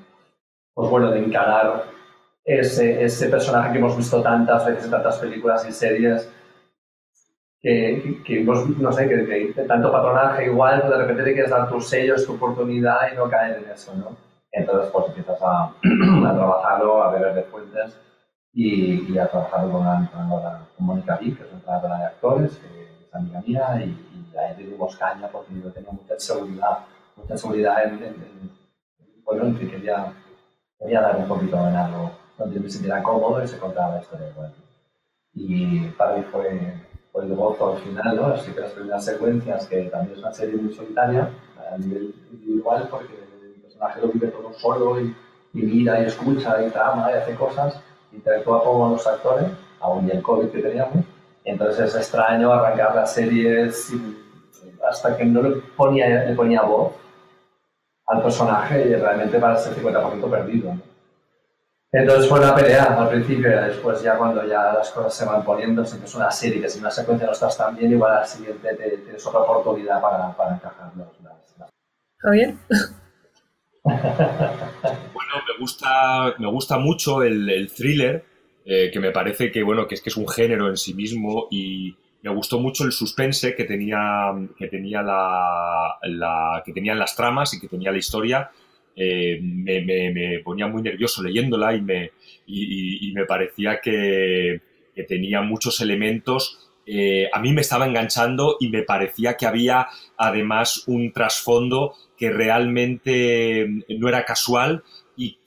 pues 0.74 0.90
bueno, 0.90 1.10
de 1.10 1.20
encarar 1.20 1.84
ese, 2.44 3.02
ese 3.04 3.28
personaje 3.28 3.72
que 3.72 3.78
hemos 3.78 3.96
visto 3.96 4.22
tantas 4.22 4.66
veces 4.66 4.84
en 4.84 4.90
tantas 4.90 5.18
películas 5.18 5.66
y 5.68 5.72
series 5.72 6.30
que, 7.60 8.22
que, 8.24 8.44
no 8.44 8.92
sé, 8.92 9.08
que, 9.08 9.52
que, 9.54 9.62
tanto 9.64 9.90
patronaje 9.90 10.46
igual, 10.46 10.80
pues 10.80 10.92
de 10.92 10.98
repente 10.98 11.24
te 11.24 11.32
quieres 11.32 11.50
dar 11.50 11.68
tu 11.68 11.80
sello, 11.80 12.14
es 12.14 12.26
tu 12.26 12.34
oportunidad 12.34 13.12
y 13.12 13.16
no 13.16 13.28
caer 13.28 13.58
en 13.58 13.70
eso, 13.70 13.94
¿no? 13.94 14.16
Entonces, 14.52 14.90
pues 14.92 15.06
empiezas 15.08 15.42
a, 15.42 15.64
a 16.28 16.34
trabajarlo, 16.34 17.02
a 17.02 17.12
ver 17.12 17.34
de 17.34 17.42
fuentes 17.44 17.98
y, 18.52 19.12
y, 19.12 19.18
a 19.18 19.26
trabajarlo 19.26 19.72
con 19.72 19.80
una 19.82 19.98
entrenadora, 19.98 20.66
con 20.76 20.86
Mónica 20.86 21.16
Vick, 21.16 21.36
que 21.36 21.44
es 21.44 21.48
una 21.50 21.58
entrenadora 21.58 21.98
de 21.98 22.04
actores, 22.06 22.56
que 22.56 22.82
es 22.82 23.14
amiga 23.14 23.42
mía, 23.46 23.84
y, 23.84 24.32
y 24.32 24.36
ahí 24.36 24.56
le 24.56 24.70
dimos 24.70 24.96
caña 24.96 25.28
porque 25.28 25.52
yo 25.62 25.70
tenía 25.72 25.90
mucha 25.92 26.18
seguridad, 26.18 26.78
mucha 27.16 27.36
seguridad 27.36 27.84
en, 27.84 27.94
en, 27.94 28.04
en 28.04 28.58
bueno, 29.24 29.44
en 29.44 29.58
que 29.58 29.68
quería, 29.68 30.12
quería 30.78 31.02
dar 31.02 31.16
un 31.16 31.28
poquito 31.28 31.56
en 31.68 31.76
algo 31.76 32.10
donde 32.38 32.60
me 32.60 32.70
sintiera 32.70 33.02
cómodo 33.02 33.42
y 33.42 33.48
se 33.48 33.58
contaba 33.58 33.96
la 33.96 34.00
historia 34.00 34.30
igual. 34.30 34.54
Y 35.34 35.80
para 35.90 36.16
mí 36.16 36.22
fue, 36.32 36.72
el 37.22 37.34
gozo 37.34 37.72
al 37.72 37.78
final, 37.78 38.16
¿no? 38.16 38.26
Así 38.26 38.52
que 38.52 38.60
las 38.60 38.72
primeras 38.72 39.04
secuencias, 39.04 39.66
que 39.66 39.82
también 39.84 40.12
es 40.12 40.18
una 40.18 40.32
serie 40.32 40.56
muy 40.56 40.72
solitaria, 40.72 41.30
a 41.72 41.76
nivel 41.78 42.14
individual, 42.32 42.88
porque 42.90 43.14
el 43.14 43.60
personaje 43.62 44.00
lo 44.00 44.08
vive 44.08 44.28
todo 44.28 44.52
solo 44.54 45.00
y, 45.00 45.14
y 45.54 45.62
mira 45.62 46.00
y 46.00 46.06
escucha 46.06 46.62
y 46.64 46.70
trama 46.70 47.10
y 47.10 47.14
hace 47.14 47.34
cosas, 47.34 47.80
interactúa 48.12 48.62
con 48.62 48.92
los 48.92 49.06
actores, 49.06 49.48
aún 49.80 50.06
y 50.06 50.10
el 50.10 50.22
COVID 50.22 50.48
que 50.48 50.62
teníamos. 50.62 51.04
Entonces 51.44 51.88
es 51.88 51.96
extraño 51.96 52.52
arrancar 52.52 52.94
la 52.94 53.06
serie 53.06 53.70
hasta 54.88 55.16
que 55.16 55.24
no 55.24 55.42
le 55.42 55.56
ponía, 55.76 56.24
le 56.24 56.34
ponía 56.34 56.62
voz 56.62 56.92
al 58.06 58.22
personaje 58.22 58.88
y 58.88 58.94
realmente 58.94 59.38
para 59.38 59.56
ser 59.56 59.74
50% 59.74 60.30
perdido. 60.30 60.74
¿no? 60.74 60.80
Entonces 61.90 62.28
fue 62.28 62.38
una 62.38 62.54
pelea 62.54 62.84
al 62.84 63.08
principio 63.08 63.48
y 63.48 63.66
después 63.66 64.02
ya 64.02 64.16
cuando 64.18 64.46
ya 64.46 64.74
las 64.74 64.90
cosas 64.90 65.14
se 65.14 65.24
van 65.24 65.42
poniendo, 65.42 65.84
siempre 65.86 66.06
es 66.06 66.14
una 66.14 66.30
serie 66.30 66.60
que 66.60 66.68
si 66.68 66.80
una 66.80 66.90
secuencia 66.90 67.26
no 67.26 67.32
estás 67.32 67.56
tan 67.56 67.74
bien, 67.74 67.92
igual 67.92 68.18
al 68.18 68.26
siguiente 68.26 68.74
te, 68.74 68.98
tienes 68.98 69.26
otra 69.26 69.40
oportunidad 69.40 70.00
para, 70.00 70.36
para 70.36 70.54
encajar 70.54 70.92
las... 70.96 71.08
Javier. 72.18 72.54
bueno, 73.84 74.02
me 75.46 75.58
gusta, 75.60 76.34
me 76.38 76.50
gusta 76.50 76.78
mucho 76.78 77.22
el, 77.22 77.48
el 77.48 77.72
thriller, 77.72 78.24
eh, 78.66 78.90
que 78.92 79.00
me 79.00 79.10
parece 79.10 79.50
que, 79.50 79.62
bueno, 79.62 79.86
que 79.86 79.94
es, 79.94 80.02
que 80.02 80.10
es 80.10 80.16
un 80.18 80.28
género 80.28 80.68
en 80.68 80.76
sí 80.76 80.92
mismo 80.92 81.46
y 81.50 81.96
me 82.22 82.34
gustó 82.34 82.58
mucho 82.58 82.84
el 82.84 82.92
suspense 82.92 83.54
que 83.54 83.64
tenía, 83.64 84.34
que 84.58 84.66
tenía 84.66 85.00
la, 85.00 85.96
la, 86.02 86.62
que 86.66 86.72
tenían 86.72 86.98
las 86.98 87.16
tramas 87.16 87.54
y 87.54 87.60
que 87.60 87.68
tenía 87.68 87.92
la 87.92 87.98
historia 87.98 88.50
eh, 89.00 89.38
me, 89.40 90.40
ponía 90.40 90.66
muy 90.66 90.82
nervioso 90.82 91.22
leyéndola 91.22 91.74
y 91.74 91.82
me, 91.82 93.24
parecía 93.26 93.80
que, 93.80 94.60
tenía 95.06 95.40
muchos 95.42 95.80
elementos. 95.80 96.70
Eh, 96.84 97.28
a 97.32 97.38
mí 97.40 97.52
me 97.52 97.60
estaba 97.60 97.86
enganchando 97.86 98.56
y 98.58 98.68
me 98.68 98.82
parecía 98.82 99.36
que 99.36 99.46
había 99.46 99.86
además 100.16 100.84
un 100.88 101.12
trasfondo 101.12 101.94
que 102.16 102.30
realmente 102.30 103.68
no 103.88 104.08
era 104.08 104.24
casual 104.24 104.82
y 105.16 105.38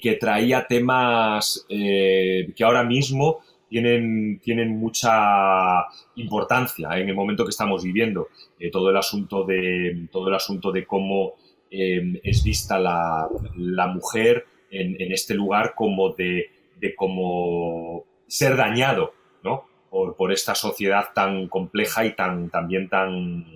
que, 0.00 0.16
traía 0.20 0.66
temas 0.66 1.66
eh, 1.68 2.52
que 2.54 2.64
ahora 2.64 2.84
mismo 2.84 3.40
tienen, 3.68 4.40
tienen 4.42 4.78
mucha 4.78 5.84
importancia 6.16 6.88
en 6.98 7.08
el 7.08 7.14
momento 7.14 7.44
que 7.44 7.50
estamos 7.50 7.84
viviendo. 7.84 8.28
Eh, 8.58 8.70
todo, 8.70 8.90
el 8.90 8.96
asunto 8.96 9.44
de, 9.44 10.08
todo 10.10 10.28
el 10.28 10.34
asunto 10.34 10.72
de 10.72 10.86
cómo 10.86 11.34
eh, 11.70 12.20
es 12.22 12.42
vista 12.42 12.78
la, 12.78 13.28
la 13.56 13.86
mujer 13.88 14.46
en, 14.70 15.00
en, 15.00 15.12
este 15.12 15.34
lugar 15.34 15.74
como 15.74 16.12
de, 16.14 16.50
de 16.78 16.94
como 16.94 18.04
ser 18.26 18.56
dañado, 18.56 19.12
¿no? 19.42 19.66
Por, 19.90 20.16
por, 20.16 20.32
esta 20.32 20.54
sociedad 20.54 21.06
tan 21.14 21.48
compleja 21.48 22.04
y 22.04 22.14
tan, 22.14 22.50
también 22.50 22.88
tan 22.88 23.46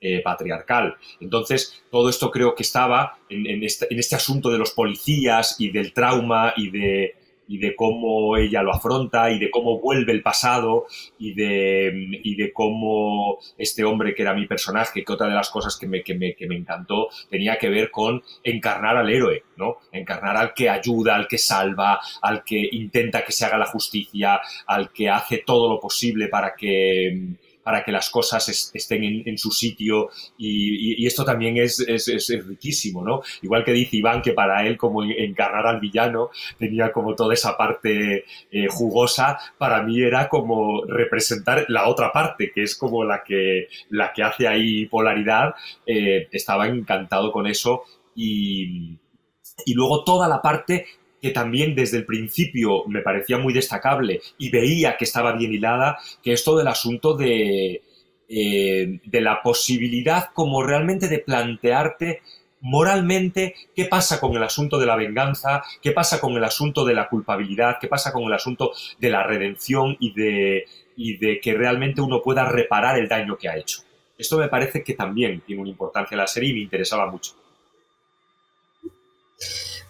eh, 0.00 0.20
patriarcal. 0.22 0.96
Entonces, 1.20 1.84
todo 1.90 2.08
esto 2.08 2.30
creo 2.30 2.54
que 2.54 2.62
estaba 2.62 3.18
en, 3.28 3.46
en 3.46 3.62
este 3.62 4.16
asunto 4.16 4.50
de 4.50 4.58
los 4.58 4.72
policías 4.72 5.60
y 5.60 5.70
del 5.70 5.92
trauma 5.92 6.54
y 6.56 6.70
de, 6.70 7.14
y 7.48 7.58
de 7.58 7.74
cómo 7.74 8.36
ella 8.36 8.62
lo 8.62 8.72
afronta 8.72 9.30
y 9.30 9.38
de 9.38 9.50
cómo 9.50 9.80
vuelve 9.80 10.12
el 10.12 10.22
pasado 10.22 10.86
y 11.18 11.34
de, 11.34 11.92
y 12.22 12.36
de 12.36 12.52
cómo 12.52 13.38
este 13.56 13.84
hombre 13.84 14.14
que 14.14 14.22
era 14.22 14.34
mi 14.34 14.46
personaje, 14.46 15.04
que 15.04 15.12
otra 15.12 15.28
de 15.28 15.34
las 15.34 15.50
cosas 15.50 15.76
que 15.76 15.86
me, 15.86 16.02
que, 16.02 16.14
me, 16.14 16.34
que 16.34 16.46
me 16.46 16.56
encantó 16.56 17.08
tenía 17.30 17.56
que 17.56 17.68
ver 17.68 17.90
con 17.90 18.22
encarnar 18.42 18.96
al 18.96 19.10
héroe, 19.10 19.44
¿no? 19.56 19.76
Encarnar 19.92 20.36
al 20.36 20.54
que 20.54 20.68
ayuda, 20.68 21.14
al 21.14 21.28
que 21.28 21.38
salva, 21.38 22.00
al 22.22 22.44
que 22.44 22.68
intenta 22.72 23.24
que 23.24 23.32
se 23.32 23.44
haga 23.44 23.58
la 23.58 23.66
justicia, 23.66 24.40
al 24.66 24.92
que 24.92 25.08
hace 25.08 25.42
todo 25.46 25.68
lo 25.68 25.80
posible 25.80 26.28
para 26.28 26.54
que 26.54 27.36
para 27.66 27.82
que 27.82 27.90
las 27.90 28.10
cosas 28.10 28.48
es, 28.48 28.70
estén 28.74 29.02
en, 29.26 29.36
su 29.38 29.50
sitio. 29.50 30.10
Y, 30.38 31.04
esto 31.04 31.24
también 31.24 31.56
es, 31.56 31.84
riquísimo, 32.46 33.02
¿no? 33.02 33.22
Igual 33.42 33.64
que 33.64 33.72
dice 33.72 33.96
Iván 33.96 34.22
que 34.22 34.34
para 34.34 34.64
él 34.64 34.76
como 34.76 35.02
encarnar 35.02 35.66
al 35.66 35.80
villano 35.80 36.30
tenía 36.60 36.92
como 36.92 37.16
toda 37.16 37.34
esa 37.34 37.56
parte 37.56 38.24
eh, 38.52 38.68
jugosa, 38.70 39.36
para 39.58 39.82
mí 39.82 40.00
era 40.00 40.28
como 40.28 40.84
representar 40.84 41.64
la 41.66 41.88
otra 41.88 42.12
parte, 42.12 42.52
que 42.54 42.62
es 42.62 42.76
como 42.76 43.02
la 43.02 43.24
que, 43.24 43.66
la 43.90 44.12
que 44.12 44.22
hace 44.22 44.46
ahí 44.46 44.86
polaridad, 44.86 45.56
eh, 45.84 46.28
estaba 46.30 46.68
encantado 46.68 47.32
con 47.32 47.48
eso. 47.48 47.82
Y 48.14 48.96
luego 49.74 50.04
toda 50.04 50.28
la 50.28 50.40
parte 50.40 50.86
que 51.20 51.30
también 51.30 51.74
desde 51.74 51.98
el 51.98 52.06
principio 52.06 52.84
me 52.86 53.00
parecía 53.00 53.38
muy 53.38 53.52
destacable 53.52 54.20
y 54.38 54.50
veía 54.50 54.96
que 54.96 55.04
estaba 55.04 55.32
bien 55.32 55.52
hilada, 55.52 55.98
que 56.22 56.32
es 56.32 56.44
todo 56.44 56.60
el 56.60 56.68
asunto 56.68 57.16
de, 57.16 57.82
eh, 58.28 59.00
de 59.04 59.20
la 59.20 59.40
posibilidad 59.42 60.30
como 60.34 60.62
realmente 60.62 61.08
de 61.08 61.20
plantearte 61.20 62.22
moralmente 62.60 63.54
qué 63.74 63.84
pasa 63.84 64.18
con 64.18 64.34
el 64.34 64.42
asunto 64.42 64.78
de 64.78 64.86
la 64.86 64.96
venganza, 64.96 65.62
qué 65.80 65.92
pasa 65.92 66.20
con 66.20 66.32
el 66.32 66.42
asunto 66.42 66.84
de 66.84 66.94
la 66.94 67.08
culpabilidad, 67.08 67.76
qué 67.80 67.86
pasa 67.86 68.12
con 68.12 68.24
el 68.24 68.32
asunto 68.32 68.72
de 68.98 69.10
la 69.10 69.22
redención 69.22 69.96
y 70.00 70.12
de, 70.12 70.64
y 70.96 71.16
de 71.18 71.38
que 71.40 71.54
realmente 71.54 72.00
uno 72.00 72.22
pueda 72.22 72.44
reparar 72.44 72.98
el 72.98 73.08
daño 73.08 73.36
que 73.36 73.48
ha 73.48 73.56
hecho. 73.56 73.82
Esto 74.18 74.38
me 74.38 74.48
parece 74.48 74.82
que 74.82 74.94
también 74.94 75.42
tiene 75.46 75.62
una 75.62 75.70
importancia 75.70 76.14
en 76.14 76.20
la 76.20 76.26
serie 76.26 76.50
y 76.50 76.54
me 76.54 76.60
interesaba 76.60 77.08
mucho. 77.08 77.34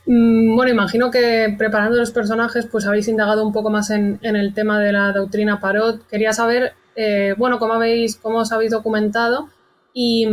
Mm, 0.06 0.54
bueno, 0.54 0.70
imagino 0.70 1.10
que 1.10 1.54
preparando 1.58 1.98
los 1.98 2.12
personajes, 2.12 2.66
pues 2.66 2.86
habéis 2.86 3.08
indagado 3.08 3.44
un 3.44 3.52
poco 3.52 3.70
más 3.70 3.90
en, 3.90 4.18
el 4.22 4.54
tema 4.54 4.78
de 4.78 4.92
la 4.92 5.12
doctrina 5.12 5.60
Parot. 5.60 6.06
Quería 6.06 6.32
saber, 6.32 6.74
eh, 6.94 7.34
bueno, 7.36 7.58
cómo 7.58 7.74
habéis, 7.74 8.16
cómo 8.16 8.38
os 8.38 8.52
habéis 8.52 8.70
documentado 8.70 9.48
y, 9.92 10.26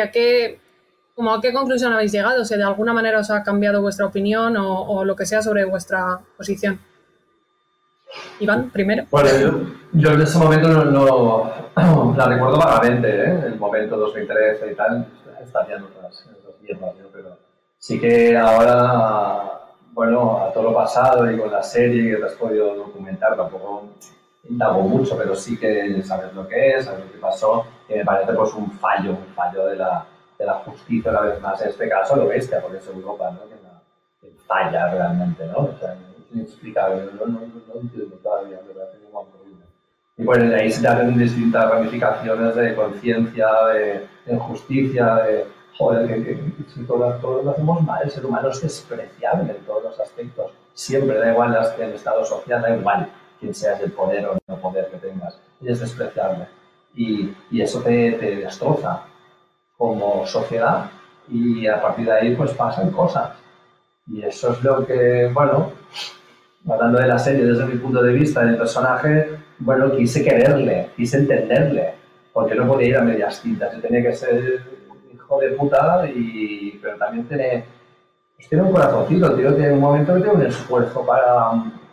a 0.00 0.10
qué, 0.10 0.60
como 1.14 1.32
a 1.32 1.40
qué 1.40 1.52
conclusión 1.52 1.92
habéis 1.92 2.12
llegado, 2.12 2.44
si 2.44 2.56
de 2.56 2.64
alguna 2.64 2.92
manera 2.92 3.20
os 3.20 3.30
ha 3.30 3.42
cambiado 3.42 3.80
vuestra 3.80 4.06
opinión 4.06 4.56
o, 4.56 4.82
o 4.82 5.04
lo 5.04 5.16
que 5.16 5.26
sea 5.26 5.40
sobre 5.42 5.64
vuestra 5.64 6.20
posición. 6.36 6.78
Iván, 8.40 8.70
primero. 8.70 9.04
Bueno, 9.10 9.28
yo, 9.40 9.60
yo 9.92 10.10
en 10.12 10.20
ese 10.20 10.38
momento 10.38 10.68
no, 10.68 10.84
no 10.84 12.14
la 12.16 12.26
recuerdo 12.26 12.58
vagamente, 12.58 13.08
¿eh? 13.08 13.42
el 13.46 13.58
momento 13.58 13.96
2013 13.96 14.72
y 14.72 14.74
tal, 14.74 15.06
estarían 15.42 15.84
otras, 15.84 16.26
otras 16.38 16.60
mierdas, 16.62 16.94
¿no? 16.96 17.08
pero 17.12 17.36
sí 17.84 18.00
que 18.00 18.34
ahora, 18.34 19.60
bueno, 19.92 20.38
a 20.42 20.50
todo 20.54 20.70
lo 20.70 20.74
pasado 20.74 21.30
y 21.30 21.38
con 21.38 21.52
la 21.52 21.62
serie 21.62 22.12
que 22.12 22.16
te 22.16 22.24
has 22.24 22.32
podido 22.32 22.74
documentar, 22.74 23.36
tampoco 23.36 23.90
indago 24.48 24.80
mucho, 24.80 25.18
pero 25.18 25.34
sí 25.34 25.58
que 25.58 26.02
sabes 26.02 26.32
lo 26.32 26.48
que 26.48 26.76
es, 26.76 26.86
sabes 26.86 27.04
lo 27.04 27.12
que 27.12 27.18
pasó, 27.18 27.66
y 27.86 27.96
me 27.96 28.04
parece 28.06 28.32
pues 28.32 28.54
un 28.54 28.70
fallo, 28.70 29.10
un 29.10 29.26
fallo 29.34 29.66
de 29.66 29.76
la, 29.76 30.06
de 30.38 30.46
la 30.46 30.54
justicia, 30.60 31.10
una 31.10 31.20
vez 31.20 31.38
más, 31.42 31.60
en 31.60 31.68
este 31.68 31.86
caso 31.86 32.16
lo 32.16 32.26
bestia, 32.26 32.62
porque 32.62 32.78
es 32.78 32.86
Europa, 32.86 33.30
¿no? 33.32 33.46
Que, 33.50 33.62
la, 33.62 33.82
que 34.18 34.34
falla 34.46 34.90
realmente, 34.90 35.46
¿no? 35.48 35.58
O 35.58 35.76
sea, 35.78 35.94
inexplicable, 36.32 37.02
no, 37.20 37.26
no, 37.26 37.40
no, 37.40 37.80
entiendo 37.82 38.16
todavía, 38.22 38.60
me 38.66 38.72
parece 38.72 38.96
horrible. 39.12 39.64
Y 40.16 40.24
bueno, 40.24 40.48
de 40.48 40.56
ahí 40.56 40.70
se 40.70 40.88
hacen 40.88 41.18
distintas 41.18 41.70
ramificaciones 41.70 42.54
de 42.54 42.74
conciencia, 42.74 43.46
de, 43.74 44.06
de, 44.24 44.38
justicia, 44.38 45.16
de 45.16 45.44
joder, 45.76 46.06
que, 46.06 46.24
que, 46.24 46.52
si 46.72 46.84
todos, 46.84 47.20
todos 47.20 47.44
lo 47.44 47.50
hacemos 47.50 47.82
mal, 47.82 48.02
el 48.04 48.10
ser 48.10 48.24
humano 48.26 48.48
es 48.48 48.60
despreciable 48.60 49.52
en 49.52 49.64
todos 49.64 49.84
los 49.84 50.00
aspectos. 50.00 50.50
Siempre, 50.72 51.18
da 51.18 51.32
igual 51.32 51.52
las, 51.52 51.78
el 51.78 51.92
estado 51.92 52.24
social, 52.24 52.62
da 52.62 52.76
igual 52.76 53.10
quién 53.40 53.54
seas, 53.54 53.80
el 53.80 53.92
poder 53.92 54.26
o 54.26 54.38
no 54.46 54.56
poder 54.56 54.88
que 54.88 54.96
tengas, 54.98 55.38
es 55.62 55.80
despreciable. 55.80 56.46
Y, 56.94 57.34
y 57.50 57.60
eso 57.60 57.80
te, 57.82 58.12
te 58.12 58.36
destroza 58.36 59.02
como 59.76 60.26
sociedad 60.26 60.90
y 61.28 61.66
a 61.66 61.80
partir 61.80 62.06
de 62.06 62.12
ahí 62.12 62.36
pues 62.36 62.52
pasan 62.52 62.90
cosas. 62.90 63.30
Y 64.06 64.22
eso 64.22 64.52
es 64.52 64.62
lo 64.62 64.86
que, 64.86 65.30
bueno, 65.32 65.72
hablando 66.68 66.98
de 66.98 67.08
la 67.08 67.18
serie 67.18 67.44
desde 67.44 67.66
mi 67.66 67.76
punto 67.76 68.02
de 68.02 68.12
vista 68.12 68.44
del 68.44 68.56
personaje, 68.56 69.38
bueno, 69.58 69.94
quise 69.96 70.22
quererle, 70.22 70.90
quise 70.96 71.18
entenderle, 71.18 71.94
porque 72.32 72.54
no 72.54 72.66
podía 72.66 72.88
ir 72.88 72.96
a 72.96 73.02
medias 73.02 73.40
tintas, 73.40 73.74
yo 73.74 73.80
tenía 73.80 74.02
que 74.02 74.12
ser 74.12 74.62
hijo 75.24 75.40
de 75.40 75.50
puta, 75.50 76.06
y, 76.06 76.78
pero 76.82 76.96
también 76.96 77.26
tiene, 77.26 77.64
pues 78.36 78.48
tiene 78.48 78.64
un 78.64 78.72
corazoncito, 78.72 79.34
tío, 79.34 79.54
tiene 79.54 79.72
un 79.72 79.80
momento 79.80 80.14
que 80.14 80.20
tiene 80.20 80.36
un 80.36 80.46
esfuerzo 80.46 81.04
para, 81.04 81.50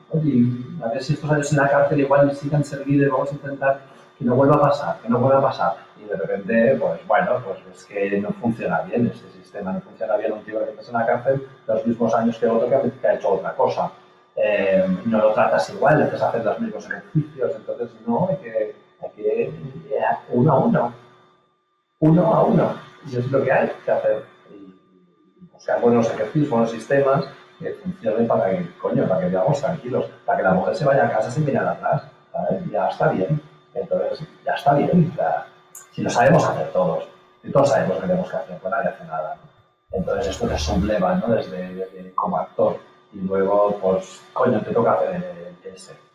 oye, 0.09 0.45
a 0.83 0.89
ver 0.89 1.03
si 1.03 1.13
estos 1.13 1.31
años 1.31 1.51
en 1.51 1.57
la 1.59 1.69
cárcel 1.69 1.99
igual 1.99 2.35
sigan 2.35 2.63
servidos, 2.63 3.11
vamos 3.11 3.31
a 3.31 3.35
intentar 3.35 3.81
que 4.17 4.25
no 4.25 4.35
vuelva 4.35 4.55
a 4.55 4.61
pasar, 4.61 4.97
que 5.01 5.09
no 5.09 5.19
vuelva 5.19 5.39
a 5.39 5.43
pasar. 5.43 5.75
Y 6.03 6.07
de 6.07 6.15
repente, 6.15 6.77
pues 6.79 7.07
bueno, 7.07 7.41
pues 7.45 7.59
es 7.75 7.85
que 7.85 8.19
no 8.19 8.29
funciona 8.31 8.81
bien 8.81 9.07
este 9.07 9.29
sistema, 9.31 9.71
no 9.71 9.81
funciona 9.81 10.17
bien 10.17 10.33
un 10.33 10.43
tío 10.43 10.59
que 10.59 10.71
está 10.71 10.91
en 10.91 10.97
la 10.97 11.05
cárcel 11.05 11.47
los 11.67 11.85
mismos 11.85 12.13
años 12.15 12.37
que 12.37 12.47
otro 12.47 12.67
que 12.69 13.07
ha 13.07 13.13
hecho 13.13 13.29
otra 13.29 13.55
cosa. 13.55 13.91
Eh, 14.35 14.85
no 15.05 15.17
lo 15.19 15.33
tratas 15.33 15.69
igual, 15.71 15.99
le 15.99 16.05
haces 16.05 16.21
hacer 16.21 16.45
los 16.45 16.59
mismos 16.59 16.85
ejercicios, 16.85 17.51
entonces 17.55 17.89
no, 18.07 18.27
hay 18.29 18.37
que, 18.37 18.75
hay 19.01 19.09
que 19.15 19.53
uno 20.29 20.51
a 20.51 20.59
uno, 20.59 20.93
uno 21.99 22.33
a 22.33 22.43
uno, 22.43 22.73
y 23.05 23.17
es 23.17 23.31
lo 23.31 23.43
que 23.43 23.51
hay 23.51 23.71
que 23.83 23.91
hacer, 23.91 24.23
y 24.49 24.73
buscar 25.51 25.81
buenos 25.81 26.09
ejercicios, 26.11 26.49
buenos 26.49 26.71
sistemas 26.71 27.25
que 27.59 27.73
funcionen 27.73 28.27
para 28.27 28.49
que, 28.49 28.77
coño, 28.77 29.07
para 29.07 29.21
que 29.21 29.27
vivamos 29.27 29.59
tranquilos, 29.59 30.05
para 30.25 30.37
que 30.37 30.43
la 30.43 30.53
mujer 30.53 30.75
se 30.75 30.85
vaya 30.85 31.05
a 31.05 31.11
casa 31.11 31.31
sin 31.31 31.45
mirar 31.45 31.67
atrás, 31.67 32.03
ya 32.71 32.87
está 32.87 33.09
bien, 33.09 33.41
entonces 33.73 34.27
ya 34.45 34.53
está 34.53 34.73
bien, 34.73 35.13
si 35.91 36.01
lo 36.01 36.09
sabemos 36.09 36.47
hacer 36.47 36.71
todos, 36.71 37.07
y 37.43 37.51
todos 37.51 37.69
sabemos 37.69 37.97
que 37.97 38.07
tenemos 38.07 38.29
que 38.29 38.37
hacer, 38.37 38.57
pues 38.59 38.71
nadie 38.71 38.89
hace 38.89 39.03
nada, 39.05 39.37
entonces 39.91 40.27
esto 40.27 40.47
te 40.47 40.57
subleva, 40.57 41.15
¿no? 41.15 41.35
desde, 41.35 41.73
desde 41.75 42.11
como 42.13 42.37
actor, 42.37 42.77
y 43.13 43.19
luego, 43.19 43.77
pues, 43.81 44.21
coño, 44.33 44.61
te 44.61 44.71
toca 44.71 44.93
hacer 44.93 45.53
ese. 45.63 46.10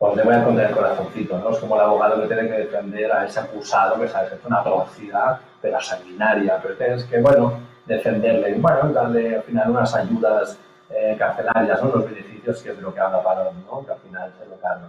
Pues 0.00 0.16
le 0.16 0.22
voy 0.22 0.34
a 0.34 0.42
contar 0.42 0.64
el 0.64 0.74
corazoncito, 0.74 1.38
¿no? 1.38 1.50
Es 1.50 1.58
como 1.58 1.74
el 1.74 1.82
abogado 1.82 2.22
que 2.22 2.26
tiene 2.26 2.48
que 2.48 2.60
defender 2.60 3.12
a 3.12 3.26
ese 3.26 3.38
acusado 3.38 4.00
que 4.00 4.08
sabes 4.08 4.30
que 4.30 4.36
es 4.36 4.44
una 4.46 4.60
atrocidad, 4.60 5.40
pero 5.60 5.78
sanguinaria, 5.78 6.58
pero 6.62 6.74
tienes 6.74 7.04
que, 7.04 7.20
bueno, 7.20 7.60
defenderle, 7.84 8.54
bueno, 8.54 8.94
darle 8.94 9.36
al 9.36 9.42
final 9.42 9.70
unas 9.72 9.94
ayudas 9.94 10.58
eh, 10.88 11.14
carcelarias, 11.18 11.82
¿no? 11.82 11.90
Los 11.90 12.06
beneficios, 12.06 12.62
que 12.62 12.70
es 12.70 12.76
de 12.78 12.82
lo 12.82 12.94
que 12.94 13.00
habla 13.00 13.22
Parón, 13.22 13.62
¿no? 13.66 13.84
Que 13.84 13.92
al 13.92 13.98
final 13.98 14.32
es 14.42 14.48
lo 14.48 14.58
que 14.58 14.66
habla 14.66 14.88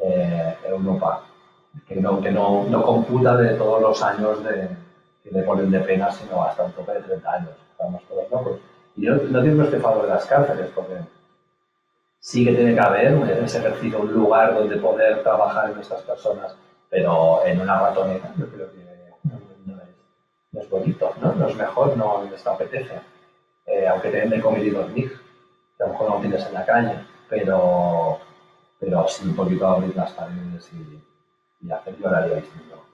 eh, 0.00 0.56
Europa, 0.68 1.24
que, 1.88 1.96
no, 1.96 2.20
que 2.20 2.30
no, 2.30 2.62
no 2.68 2.82
computa 2.84 3.36
de 3.36 3.54
todos 3.54 3.82
los 3.82 4.00
años 4.00 4.44
de, 4.44 4.68
que 5.24 5.30
le 5.32 5.42
ponen 5.42 5.72
de 5.72 5.80
pena, 5.80 6.08
sino 6.08 6.40
hasta 6.44 6.62
un 6.62 6.70
tope 6.70 6.92
de 6.92 7.00
30 7.00 7.32
años. 7.32 7.56
Estamos 7.72 8.00
todos 8.04 8.30
locos. 8.30 8.60
Y 8.94 9.06
yo 9.06 9.16
no 9.16 9.40
digo 9.40 9.64
este 9.64 9.80
favor 9.80 10.02
de 10.02 10.10
las 10.10 10.24
cárceles, 10.26 10.70
porque 10.72 11.00
sí 12.20 12.44
que 12.44 12.52
tiene 12.52 12.74
que 12.74 12.80
haber 12.80 13.06
en 13.06 13.44
ese 13.44 13.58
ejercicio 13.58 14.00
un 14.00 14.12
lugar 14.12 14.54
donde 14.54 14.76
poder 14.76 15.22
trabajar 15.22 15.70
en 15.70 15.80
estas 15.80 16.02
personas, 16.02 16.54
pero 16.88 17.44
en 17.46 17.60
una 17.60 17.80
ratonera 17.80 18.32
yo 18.36 18.46
creo 18.46 18.70
que 18.70 18.90
no, 20.52 20.60
es, 20.60 20.68
bonito, 20.68 21.12
¿no? 21.20 21.32
No 21.32 21.48
es 21.48 21.56
mejor, 21.56 21.96
no 21.96 22.24
les 22.30 22.46
apetece. 22.46 23.00
Eh, 23.66 23.88
aunque 23.88 24.10
te 24.10 24.28
de 24.28 24.40
comer 24.40 24.66
y 24.66 24.70
dormir, 24.70 25.20
que 25.76 25.82
a 25.82 25.86
lo 25.86 25.92
mejor 25.92 26.10
no 26.10 26.20
tienes 26.20 26.44
en 26.46 26.54
la 26.54 26.66
calle, 26.66 27.06
pero, 27.28 28.18
pero 28.78 29.08
sí 29.08 29.28
un 29.28 29.36
poquito 29.36 29.66
abrir 29.66 29.96
las 29.96 30.12
paredes 30.12 30.70
y, 30.72 31.66
y 31.66 31.72
hacer 31.72 31.94
haría 32.04 32.36
distinto. 32.36 32.84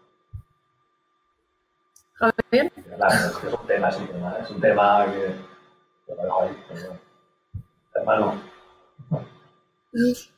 Javier. 2.15 2.73
Claro, 2.73 3.15
es, 3.15 3.37
que 3.37 3.49
es 3.49 3.55
un 3.55 3.67
tema, 3.67 3.89
es 3.89 3.97
un 3.97 4.07
tema, 4.07 4.37
es 4.41 4.51
un 4.51 4.61
tema 4.61 5.07
que 5.07 5.57
Hermano. 7.95 8.56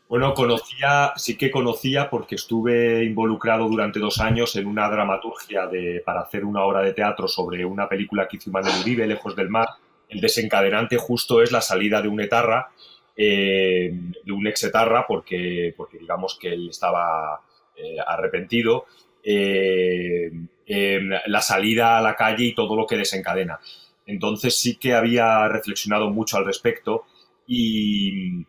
Bueno, 0.09 0.33
conocía, 0.35 1.13
sí 1.17 1.37
que 1.37 1.51
conocía 1.51 2.09
porque 2.09 2.37
estuve 2.37 3.05
involucrado 3.05 3.69
durante 3.69 3.99
dos 3.99 4.21
años 4.21 4.57
en 4.57 4.67
una 4.67 4.89
dramaturgia 4.89 5.67
de, 5.67 6.03
para 6.05 6.21
hacer 6.21 6.45
una 6.45 6.63
obra 6.63 6.81
de 6.81 6.95
teatro 6.95 7.29
sobre 7.29 7.65
una 7.65 7.89
película 7.89 8.27
que 8.27 8.39
hizo 8.39 8.51
Manuel 8.51 8.81
Uribe, 8.81 9.07
Lejos 9.07 9.37
del 9.37 9.51
Mar. 9.51 9.69
El 10.09 10.21
desencadenante 10.21 10.97
justo 10.97 11.43
es 11.43 11.53
la 11.53 11.61
salida 11.61 12.01
de 12.01 12.09
un 12.09 12.21
etarra, 12.21 12.71
eh, 13.15 13.93
de 14.25 14.33
un 14.33 14.47
ex 14.47 14.65
etarra, 14.65 15.07
porque, 15.07 15.75
porque 15.77 15.99
digamos 15.99 16.39
que 16.41 16.55
él 16.55 16.71
estaba 16.71 17.43
eh, 17.77 17.97
arrepentido. 18.07 18.87
Eh, 19.23 20.31
la 21.27 21.41
salida 21.43 21.99
a 21.99 22.03
la 22.03 22.15
calle 22.15 22.45
y 22.45 22.55
todo 22.55 22.77
lo 22.77 22.87
que 22.87 22.97
desencadena. 22.97 23.59
Entonces 24.07 24.55
sí 24.59 24.77
que 24.77 24.95
había 24.95 25.49
reflexionado 25.49 26.09
mucho 26.09 26.39
al 26.39 26.47
respecto 26.47 27.05
y, 27.49 28.45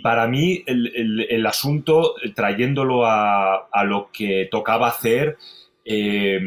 para 0.00 0.28
mí 0.28 0.62
el, 0.66 1.46
asunto, 1.46 2.14
trayéndolo 2.34 3.04
a, 3.04 3.68
lo 3.84 4.10
que 4.12 4.48
tocaba 4.50 4.88
hacer, 4.88 5.36
eh, 5.84 6.38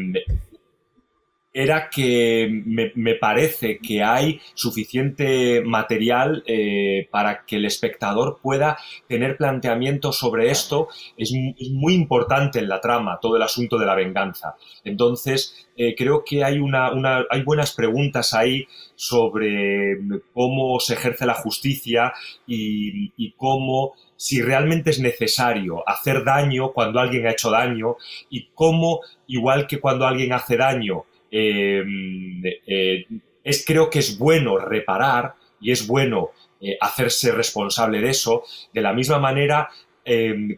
era 1.54 1.90
que 1.90 2.48
me, 2.64 3.14
parece 3.16 3.78
que 3.78 4.02
hay 4.02 4.40
suficiente 4.54 5.62
material 5.62 6.42
eh, 6.46 7.08
para 7.10 7.44
que 7.44 7.56
el 7.56 7.66
espectador 7.66 8.38
pueda 8.42 8.78
tener 9.06 9.36
planteamientos 9.36 10.18
sobre 10.18 10.50
esto. 10.50 10.88
Es, 11.16 11.32
muy 11.72 11.94
importante 11.94 12.58
en 12.58 12.68
la 12.68 12.80
trama 12.80 13.18
todo 13.20 13.36
el 13.36 13.42
asunto 13.42 13.78
de 13.78 13.86
la 13.86 13.94
venganza. 13.94 14.56
Entonces, 14.82 15.68
eh, 15.76 15.94
creo 15.94 16.24
que 16.24 16.42
hay, 16.42 16.58
una, 16.58 16.90
hay 17.30 17.42
buenas 17.42 17.74
preguntas 17.74 18.32
ahí 18.32 18.66
sobre 18.94 19.98
cómo 20.32 20.80
se 20.80 20.94
ejerce 20.94 21.26
la 21.26 21.34
justicia 21.34 22.14
y, 22.46 23.12
y 23.16 23.32
cómo 23.32 23.92
si 24.16 24.40
realmente 24.40 24.90
es 24.90 25.00
necesario 25.00 25.82
hacer 25.86 26.24
daño 26.24 26.72
cuando 26.72 27.00
alguien 27.00 27.26
ha 27.26 27.32
hecho 27.32 27.50
daño 27.50 27.96
y 28.30 28.50
cómo, 28.54 29.00
igual 29.26 29.66
que 29.66 29.80
cuando 29.80 30.06
alguien 30.06 30.32
hace 30.32 30.56
daño, 30.56 31.04
Em, 31.34 32.42
eh, 32.44 33.06
es, 33.42 33.64
creo 33.66 33.88
que 33.88 33.98
es 34.00 34.18
bueno 34.18 34.58
reparar 34.58 35.34
y 35.60 35.72
es 35.72 35.86
bueno 35.86 36.30
eh, 36.60 36.76
hacerse 36.80 37.32
responsable 37.32 38.00
de 38.00 38.10
eso. 38.10 38.44
De 38.72 38.82
la 38.82 38.92
misma 38.92 39.18
manera, 39.18 39.70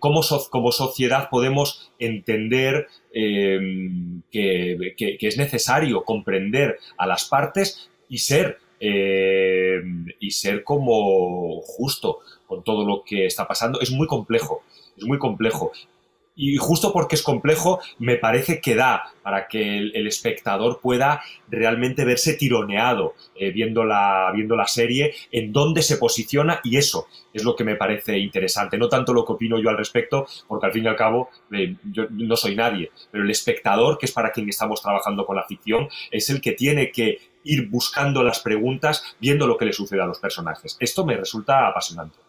como, 0.00 0.22
sociedad 0.72 1.28
podemos 1.30 1.92
entender 1.98 2.88
em, 3.12 4.22
que, 4.32 5.16
es 5.20 5.36
necesario 5.36 6.02
comprender 6.04 6.78
a 6.98 7.06
las 7.06 7.26
partes 7.26 7.90
y 8.08 8.18
ser, 8.18 8.58
y 8.80 10.30
ser 10.30 10.64
como 10.64 11.60
justo 11.62 12.18
con 12.46 12.64
todo 12.64 12.86
lo 12.86 13.04
que 13.04 13.26
está 13.26 13.46
pasando. 13.46 13.80
Es 13.80 13.90
muy 13.90 14.06
complejo, 14.06 14.62
es 14.96 15.04
muy 15.04 15.18
complejo. 15.18 15.72
Y 16.36 16.56
justo 16.56 16.92
porque 16.92 17.14
es 17.14 17.22
complejo, 17.22 17.80
me 17.98 18.16
parece 18.16 18.60
que 18.60 18.74
da 18.74 19.12
para 19.22 19.46
que 19.46 19.78
el, 19.78 20.06
espectador 20.06 20.80
pueda 20.80 21.22
realmente 21.48 22.04
verse 22.04 22.34
tironeado 22.34 23.14
eh, 23.36 23.50
viendo, 23.52 23.84
la, 23.84 24.32
viendo 24.34 24.56
la 24.56 24.66
serie, 24.66 25.14
en 25.30 25.52
dónde 25.52 25.82
se 25.82 25.96
posiciona 25.96 26.60
y 26.64 26.76
eso 26.76 27.06
es 27.32 27.44
lo 27.44 27.54
que 27.54 27.64
me 27.64 27.76
parece 27.76 28.18
interesante. 28.18 28.78
No 28.78 28.88
tanto 28.88 29.12
lo 29.12 29.24
que 29.24 29.32
opino 29.32 29.60
yo 29.60 29.70
al 29.70 29.78
respecto, 29.78 30.26
porque 30.48 30.66
al 30.66 30.72
fin 30.72 30.84
y 30.84 30.88
al 30.88 30.96
cabo 30.96 31.30
eh, 31.52 31.76
yo 31.84 32.06
no 32.10 32.36
soy 32.36 32.56
nadie, 32.56 32.90
pero 33.10 33.24
el 33.24 33.30
espectador, 33.30 33.98
que 33.98 34.06
es 34.06 34.12
para 34.12 34.32
quien 34.32 34.48
estamos 34.48 34.82
trabajando 34.82 35.24
con 35.24 35.36
la 35.36 35.44
ficción, 35.44 35.88
es 36.10 36.30
el 36.30 36.40
que 36.40 36.52
tiene 36.52 36.90
que 36.90 37.18
ir 37.44 37.68
buscando 37.68 38.24
las 38.24 38.40
preguntas, 38.40 39.16
viendo 39.20 39.46
lo 39.46 39.56
que 39.56 39.66
le 39.66 39.72
sucede 39.72 40.02
a 40.02 40.06
los 40.06 40.18
personajes. 40.18 40.76
Esto 40.80 41.06
me 41.06 41.16
resulta 41.16 41.68
apasionante. 41.68 42.23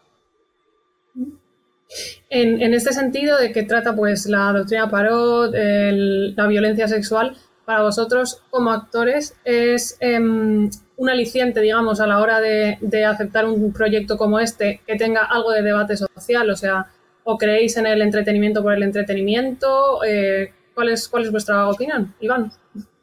En, 2.28 2.74
este 2.74 2.92
sentido 2.92 3.38
de 3.38 3.52
que 3.52 3.62
trata 3.62 3.94
pues 3.94 4.26
la 4.26 4.52
doctrina 4.52 4.90
Parot, 4.90 5.52
la 5.54 6.46
violencia 6.46 6.88
sexual, 6.88 7.36
para 7.64 7.82
vosotros 7.82 8.42
como 8.50 8.70
actores 8.70 9.36
es 9.44 9.96
em, 10.00 10.70
un 10.96 11.10
aliciente, 11.10 11.60
digamos, 11.60 12.00
a 12.00 12.06
la 12.06 12.20
hora 12.20 12.40
de, 12.40 13.04
aceptar 13.04 13.44
un 13.44 13.72
proyecto 13.72 14.16
como 14.16 14.38
este 14.38 14.80
que 14.86 14.96
tenga 14.96 15.24
algo 15.24 15.50
de 15.50 15.62
debate 15.62 15.96
social, 15.96 16.48
o 16.48 16.56
sea, 16.56 16.86
o 17.24 17.36
creéis 17.36 17.76
en 17.76 17.86
el 17.86 18.02
entretenimiento 18.02 18.62
por 18.62 18.72
el 18.72 18.84
entretenimiento, 18.84 20.02
eh, 20.04 20.52
¿cuál, 20.74 20.90
es, 20.90 21.08
¿cuál 21.08 21.24
es 21.24 21.32
vuestra 21.32 21.68
opinión, 21.68 22.14
Iván? 22.20 22.52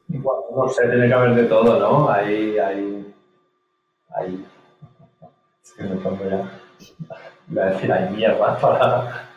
no 0.07 0.69
sé, 0.69 0.87
tiene 0.87 1.07
que 1.07 1.13
haber 1.13 1.35
de 1.35 1.43
todo, 1.43 1.79
¿no? 1.79 2.09
Hay, 2.09 2.57
hay, 2.57 3.13
hay... 4.15 4.45
Es 5.63 5.73
que 5.73 5.83
me 5.83 5.99
ya 6.29 6.51
iba 7.51 7.63
a 7.63 7.69
decir, 7.69 7.91
hay 7.91 8.09
mierda 8.09 8.57
para, 8.61 9.27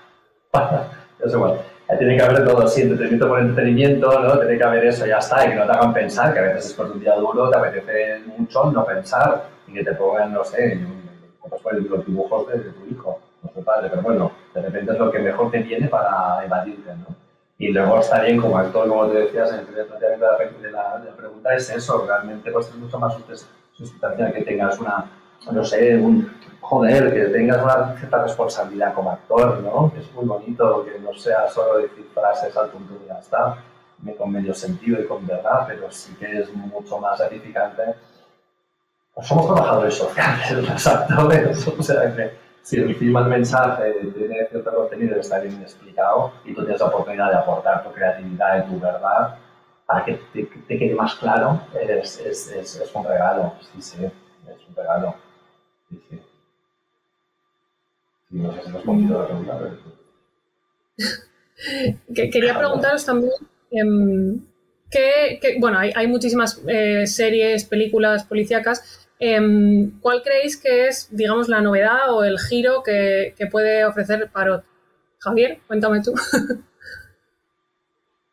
para 0.51 0.88
es 1.25 1.99
tiene 1.99 2.16
que 2.16 2.23
haber 2.23 2.45
todo, 2.45 2.66
sí, 2.66 2.83
entretenimiento 2.83 3.29
por 3.29 3.40
entretenimiento, 3.40 4.21
¿no? 4.21 4.38
Tiene 4.38 4.59
que 4.59 4.64
haber 4.64 4.85
eso, 4.87 5.07
ya 5.07 5.19
está, 5.19 5.47
y 5.47 5.51
que 5.51 5.55
no 5.55 5.66
te 5.66 5.73
hagan 5.73 5.95
pensar, 5.95 6.33
que 6.33 6.40
a 6.40 6.42
veces 6.42 6.64
después 6.64 6.88
de 6.88 6.95
un 6.95 7.01
día 7.01 7.14
duro 7.14 7.49
te 7.49 7.59
apetece 7.59 8.23
mucho 8.27 8.71
no 8.73 8.85
pensar 8.85 9.45
y 9.69 9.73
que 9.73 9.85
te 9.85 9.92
pongan, 9.95 10.33
no 10.33 10.45
sé, 10.45 10.81
los 11.88 12.07
dibujos 12.07 12.49
de, 12.49 12.59
tu 12.59 12.87
hijo, 12.90 13.21
no 13.42 13.51
su 13.55 13.64
padre, 13.64 13.88
pero 13.88 14.03
bueno, 14.03 14.33
de 14.53 14.62
repente 14.62 14.92
es 14.92 14.99
lo 14.99 15.11
que 15.11 15.21
mejor 15.21 15.51
te 15.51 15.59
viene 15.59 15.88
para 15.88 16.45
evadirte, 16.45 16.90
¿no? 16.97 17.14
Y 17.59 17.69
luego 17.69 18.01
está 18.01 18.23
bien 18.23 18.40
como 18.40 18.59
actor, 18.59 18.88
como 18.88 19.07
te 19.07 19.19
decías 19.19 19.51
en 19.53 19.61
el 19.61 19.87
planteamiento 19.87 20.27
de 20.61 20.73
la, 20.73 20.99
de 20.99 21.11
la, 21.11 21.16
pregunta, 21.16 21.55
es 21.55 21.71
eso, 21.71 22.05
realmente 22.07 22.51
pues 22.51 22.69
es 22.69 22.75
mucho 22.75 22.99
más 22.99 23.16
sustancial 23.73 24.33
que 24.33 24.42
tengas 24.42 24.79
una, 24.79 25.07
no 25.52 25.64
sé, 25.64 25.96
un, 25.96 26.30
joder, 26.61 27.12
que 27.14 27.26
tengas 27.26 27.62
una 27.62 27.96
cierta 27.96 28.22
responsabilidad 28.22 28.94
como 28.94 29.11
actor, 29.11 29.61
¿no? 29.61 29.92
Es 29.96 30.12
muy 30.12 30.24
bonito 30.24 30.85
que 30.85 30.98
no 30.98 31.14
sea 31.14 31.48
solo 31.48 31.78
decir 31.78 32.09
frases 32.12 32.56
al 32.56 32.70
punto 32.70 32.94
y 33.04 33.09
ya 33.09 33.18
está, 33.18 33.59
con 34.18 34.32
medio 34.32 34.54
sentido 34.54 35.00
y 35.00 35.06
con 35.06 35.26
verdad, 35.26 35.64
pero 35.66 35.90
sí 35.90 36.14
que 36.18 36.40
es 36.40 36.52
mucho 36.54 36.98
más 36.98 37.20
edificante. 37.20 37.82
Pues 39.14 39.26
somos 39.26 39.46
trabajadores 39.46 39.94
sociales, 39.94 40.50
los 40.70 40.87
actores, 40.87 41.68
o 41.68 41.82
sea 41.82 42.14
que 42.14 42.46
si 42.62 42.82
film, 42.94 43.16
el 43.16 43.26
mensaje 43.26 43.92
tiene 44.12 44.44
cierto 44.50 44.74
contenido 44.74 45.20
está 45.20 45.38
bien 45.38 45.62
explicado 45.62 46.32
y 46.44 46.52
tú 46.52 46.62
tienes 46.62 46.80
la 46.80 46.88
oportunidad 46.88 47.30
de 47.30 47.37
aportar 47.37 47.85
tu 47.85 47.92
creatividad 47.92 48.59
y 48.59 48.68
tu 48.68 48.80
verdad 48.80 49.37
para 49.87 50.04
que 50.04 50.14
te, 50.32 50.48
quede 50.66 50.94
más 50.96 51.14
claro, 51.14 51.61
es, 51.80 52.18
es, 52.18 52.50
es, 52.50 52.76
es 52.80 52.94
un 52.94 53.04
regalo, 53.04 53.52
sí, 53.61 53.80
sí, 53.80 54.04
es 54.04 54.68
un 54.68 54.74
regalo. 54.74 55.14
Sí. 55.88 55.99
Quería 62.14 62.59
preguntaros 62.59 63.05
también 63.07 63.33
em, 63.70 64.40
que, 64.90 65.57
bueno, 65.59 65.79
hay, 65.79 66.07
muchísimas 66.07 66.62
eh, 66.66 67.07
series, 67.07 67.64
películas 67.64 68.25
policíacas. 68.25 69.09
Em, 69.18 69.99
¿Cuál 70.01 70.22
creéis 70.22 70.57
que 70.57 70.88
es, 70.88 71.09
digamos, 71.11 71.49
la 71.49 71.61
novedad 71.61 72.12
o 72.12 72.25
el 72.25 72.38
giro 72.38 72.83
que, 72.83 73.35
puede 73.51 73.85
ofrecer 73.85 74.31
Parot? 74.33 74.64
Javier, 75.18 75.59
cuéntame 75.66 76.03
tú. 76.03 76.14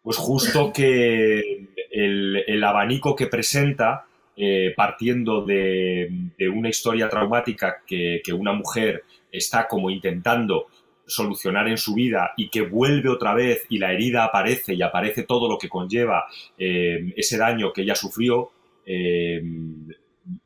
Pues 0.03 0.17
justo 0.17 0.73
que 0.73 1.69
el, 1.89 2.63
abanico 2.65 3.15
que 3.15 3.27
presenta, 3.27 4.05
eh, 4.35 4.73
partiendo 4.75 5.45
de, 5.45 6.09
una 6.51 6.69
historia 6.69 7.07
traumática 7.07 7.83
que, 7.85 8.21
una 8.33 8.53
mujer 8.53 9.03
está 9.31 9.67
como 9.67 9.89
intentando 9.89 10.67
solucionar 11.05 11.67
en 11.67 11.77
su 11.77 11.93
vida 11.93 12.31
y 12.35 12.49
que 12.49 12.61
vuelve 12.61 13.09
otra 13.09 13.35
vez 13.35 13.65
y 13.69 13.77
la 13.77 13.91
herida 13.91 14.23
aparece 14.23 14.73
y 14.73 14.81
aparece 14.81 15.23
todo 15.23 15.47
lo 15.47 15.57
que 15.57 15.69
conlleva 15.69 16.25
eh, 16.57 17.13
ese 17.15 17.37
daño 17.37 17.73
que 17.73 17.81
ella 17.81 17.93
sufrió, 17.93 18.51
eh, 18.85 19.43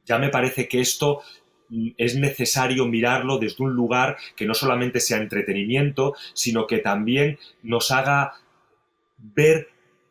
ya 0.05 0.17
me 0.17 0.29
parece 0.29 0.67
que 0.67 0.81
esto 0.81 1.21
es 1.97 2.15
necesario 2.15 2.87
mirarlo 2.87 3.37
desde 3.37 3.63
un 3.63 3.73
lugar 3.73 4.17
que 4.35 4.45
no 4.45 4.53
solamente 4.53 4.99
sea 4.99 5.17
entretenimiento, 5.17 6.13
sino 6.33 6.67
que 6.67 6.79
también 6.79 7.39
nos 7.63 7.91
haga 7.91 8.33
ver 9.17 9.69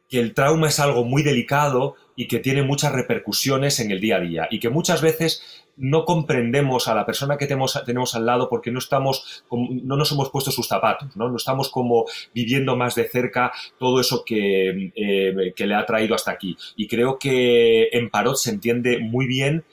que 0.09 0.21
el 0.21 0.35
trauma 0.35 0.69
es 0.69 0.81
algo 0.81 1.05
muy 1.05 1.23
delicado 1.23 1.97
y 2.15 2.29
que 2.29 2.39
tiene 2.39 2.63
muchas 2.63 2.93
repercusiones 2.93 3.81
en 3.81 3.91
el 3.91 4.01
día 4.01 4.17
a 4.17 4.21
día 4.21 4.49
y 4.51 4.61
que 4.61 4.71
muchas 4.71 5.03
veces 5.03 5.65
no 5.77 6.05
comprendemos 6.05 6.89
a 6.89 6.95
la 6.95 7.05
persona 7.05 7.37
que 7.37 7.47
tenemos, 7.47 7.81
tenemos 7.85 8.15
al 8.15 8.25
lado 8.25 8.49
porque 8.49 8.71
no 8.71 8.79
estamos, 8.79 9.45
no 9.51 9.97
nos 9.97 10.11
hemos 10.13 10.31
puesto 10.31 10.51
sus 10.51 10.67
zapatos, 10.67 11.15
¿no? 11.17 11.29
No 11.29 11.37
estamos 11.37 11.71
como 11.71 12.07
viviendo 12.35 12.77
más 12.77 12.95
de 12.95 13.09
cerca 13.09 13.53
todo 13.79 14.01
eso 14.01 14.25
que, 14.25 14.93
eh, 14.95 15.53
que 15.55 15.67
le 15.67 15.75
ha 15.75 15.85
traído 15.85 16.15
hasta 16.15 16.31
aquí. 16.31 16.57
Y 16.77 16.89
creo 16.89 17.19
que 17.19 17.89
en 17.93 18.09
Parot 18.09 18.37
se 18.37 18.51
entiende 18.51 18.99
muy 18.99 19.27
bien 19.27 19.65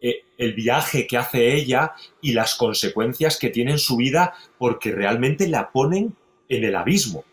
eh, 0.00 0.24
el 0.38 0.54
viaje 0.54 1.06
que 1.06 1.16
hace 1.16 1.54
ella 1.54 1.92
y 2.20 2.32
las 2.32 2.56
consecuencias 2.56 3.38
que 3.38 3.50
tiene 3.50 3.72
en 3.72 3.78
su 3.78 3.96
vida 3.96 4.34
porque 4.58 4.90
realmente 4.90 5.46
la 5.46 5.70
ponen 5.70 6.16
en 6.48 6.64
el 6.64 6.74
abismo 6.74 7.24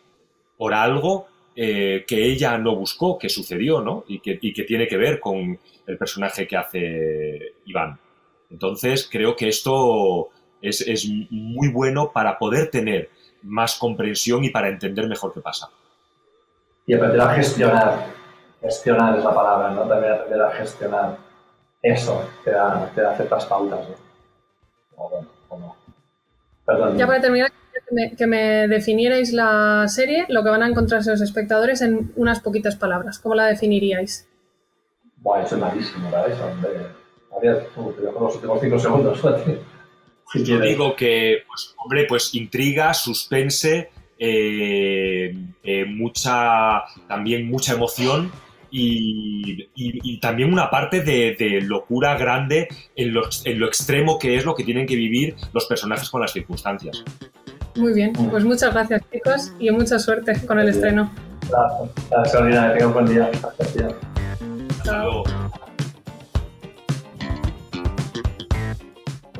por 0.58 0.76
algo 0.76 1.28
eh, 1.64 2.06
que 2.08 2.26
ella 2.26 2.58
no 2.58 2.76
buscó, 2.76 3.20
que 3.20 3.30
sucedió, 3.30 3.82
¿no? 3.82 4.04
Y 4.08 4.20
que, 4.20 4.40
y 4.42 4.52
que 4.52 4.64
tiene 4.64 4.88
que 4.88 4.98
ver 4.98 5.20
con 5.20 5.60
el 5.86 5.96
personaje 5.96 6.48
que 6.48 6.58
hace 6.58 7.54
Iván. 7.66 8.00
Entonces, 8.50 9.08
creo 9.12 9.36
que 9.36 9.48
esto 9.48 10.30
es, 10.60 11.08
muy 11.30 11.68
bueno 11.68 12.12
para 12.12 12.40
poder 12.40 12.72
tener 12.72 13.12
más 13.44 13.76
comprensión 13.76 14.44
y 14.44 14.50
para 14.50 14.70
entender 14.70 15.08
mejor 15.08 15.36
qué 15.36 15.42
pasa. 15.42 15.70
Y 16.88 16.96
aprender 16.96 17.22
a 17.22 17.30
gestionar. 17.36 18.08
Gestionar 18.60 19.20
es 19.20 19.24
la 19.24 19.36
palabra, 19.36 19.70
¿no? 19.70 19.88
También 19.88 20.14
aprender 20.14 20.42
a 20.42 20.52
gestionar 20.54 21.18
eso, 21.84 22.28
te 22.44 22.50
da, 22.50 22.92
te 22.96 23.02
da 23.02 23.16
ciertas 23.16 23.46
pautas, 23.46 23.88
¿no? 23.88 23.96
O 24.96 25.10
bueno, 25.12 25.28
o 25.50 25.60
no. 25.60 25.76
Perdón. 26.66 26.98
Ya 26.98 27.06
para 27.06 27.22
terminar, 27.22 27.52
que 28.18 28.28
me, 28.28 28.68
definierais 28.68 29.34
la 29.34 29.88
serie, 29.88 30.26
lo 30.30 30.44
que 30.44 30.50
van 30.50 30.64
a 30.64 30.68
encontrarse 30.68 31.12
los 31.12 31.22
espectadores 31.22 31.82
en 31.82 32.12
unas 32.16 32.40
poquitas 32.40 32.76
palabras. 32.76 33.20
¿Cómo 33.20 33.36
la 33.36 33.48
definiríais? 33.48 34.28
Buah, 35.18 35.44
eso 35.44 35.56
es 35.56 35.62
malísimo, 35.62 36.10
¿verdad? 36.10 36.32
Eso, 36.32 37.96
los 38.20 38.36
últimos 38.36 38.62
cinco 38.62 38.80
segundos. 38.80 39.22
Yo 40.34 40.60
digo 40.60 40.96
que, 40.96 41.44
pues, 41.48 41.76
hombre, 41.78 42.06
pues 42.08 42.34
intriga, 42.36 42.94
suspense, 42.94 43.90
eh, 44.18 45.36
eh, 45.64 45.86
mucha, 45.86 46.84
también 47.08 47.50
mucha 47.50 47.74
emoción 47.74 48.32
y, 48.70 50.20
también 50.22 50.54
una 50.54 50.70
parte 50.70 51.02
de, 51.02 51.62
locura 51.62 52.18
grande 52.18 52.70
en 52.96 53.14
lo, 53.14 53.24
en 53.44 53.60
lo, 53.60 53.68
extremo 53.68 54.18
que 54.18 54.38
es 54.38 54.46
lo 54.46 54.56
que 54.56 54.64
tienen 54.64 54.86
que 54.86 54.96
vivir 54.96 55.36
los 55.54 55.66
personajes 55.66 56.10
con 56.10 56.22
las 56.22 56.32
circunstancias. 56.32 57.04
Muy 57.76 57.94
bien, 57.94 58.14
pues 58.14 58.44
muchas 58.44 58.74
gracias 58.74 59.02
chicos 59.12 59.54
y 59.60 59.72
mucha 59.72 59.98
suerte 60.00 60.34
con 60.46 60.60
el 60.60 60.70
estreno. 60.70 61.12
Gracias, 61.50 62.44
gracias, 62.44 62.94
buen 62.94 63.06
día. 63.06 63.30
Gracias. 63.58 63.94
Hasta 64.80 65.04
luego. 65.04 65.24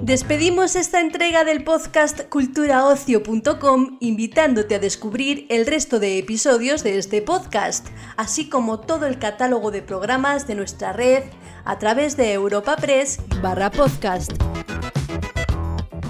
Despedimos 0.02 0.76
esta 0.76 1.00
entrega 1.00 1.44
del 1.44 1.64
podcast 1.64 2.22
culturaocio.com 2.28 3.98
invitándote 4.00 4.76
a 4.76 4.80
descubrir 4.80 5.46
el 5.50 5.68
resto 5.68 6.00
de 6.00 6.18
episodios 6.18 6.84
de 6.84 6.98
este 6.98 7.22
podcast, 7.22 7.88
así 8.18 8.50
como 8.50 8.80
todo 8.80 9.06
el 9.06 9.20
catálogo 9.20 9.70
de 9.70 9.84
programas 9.84 10.48
de 10.48 10.56
nuestra 10.56 10.92
red 10.92 11.24
a 11.66 11.78
través 11.78 12.18
de 12.18 12.34
Europa 12.34 12.78
Press 12.78 13.20
barra 13.44 13.70
podcast. 13.70 14.32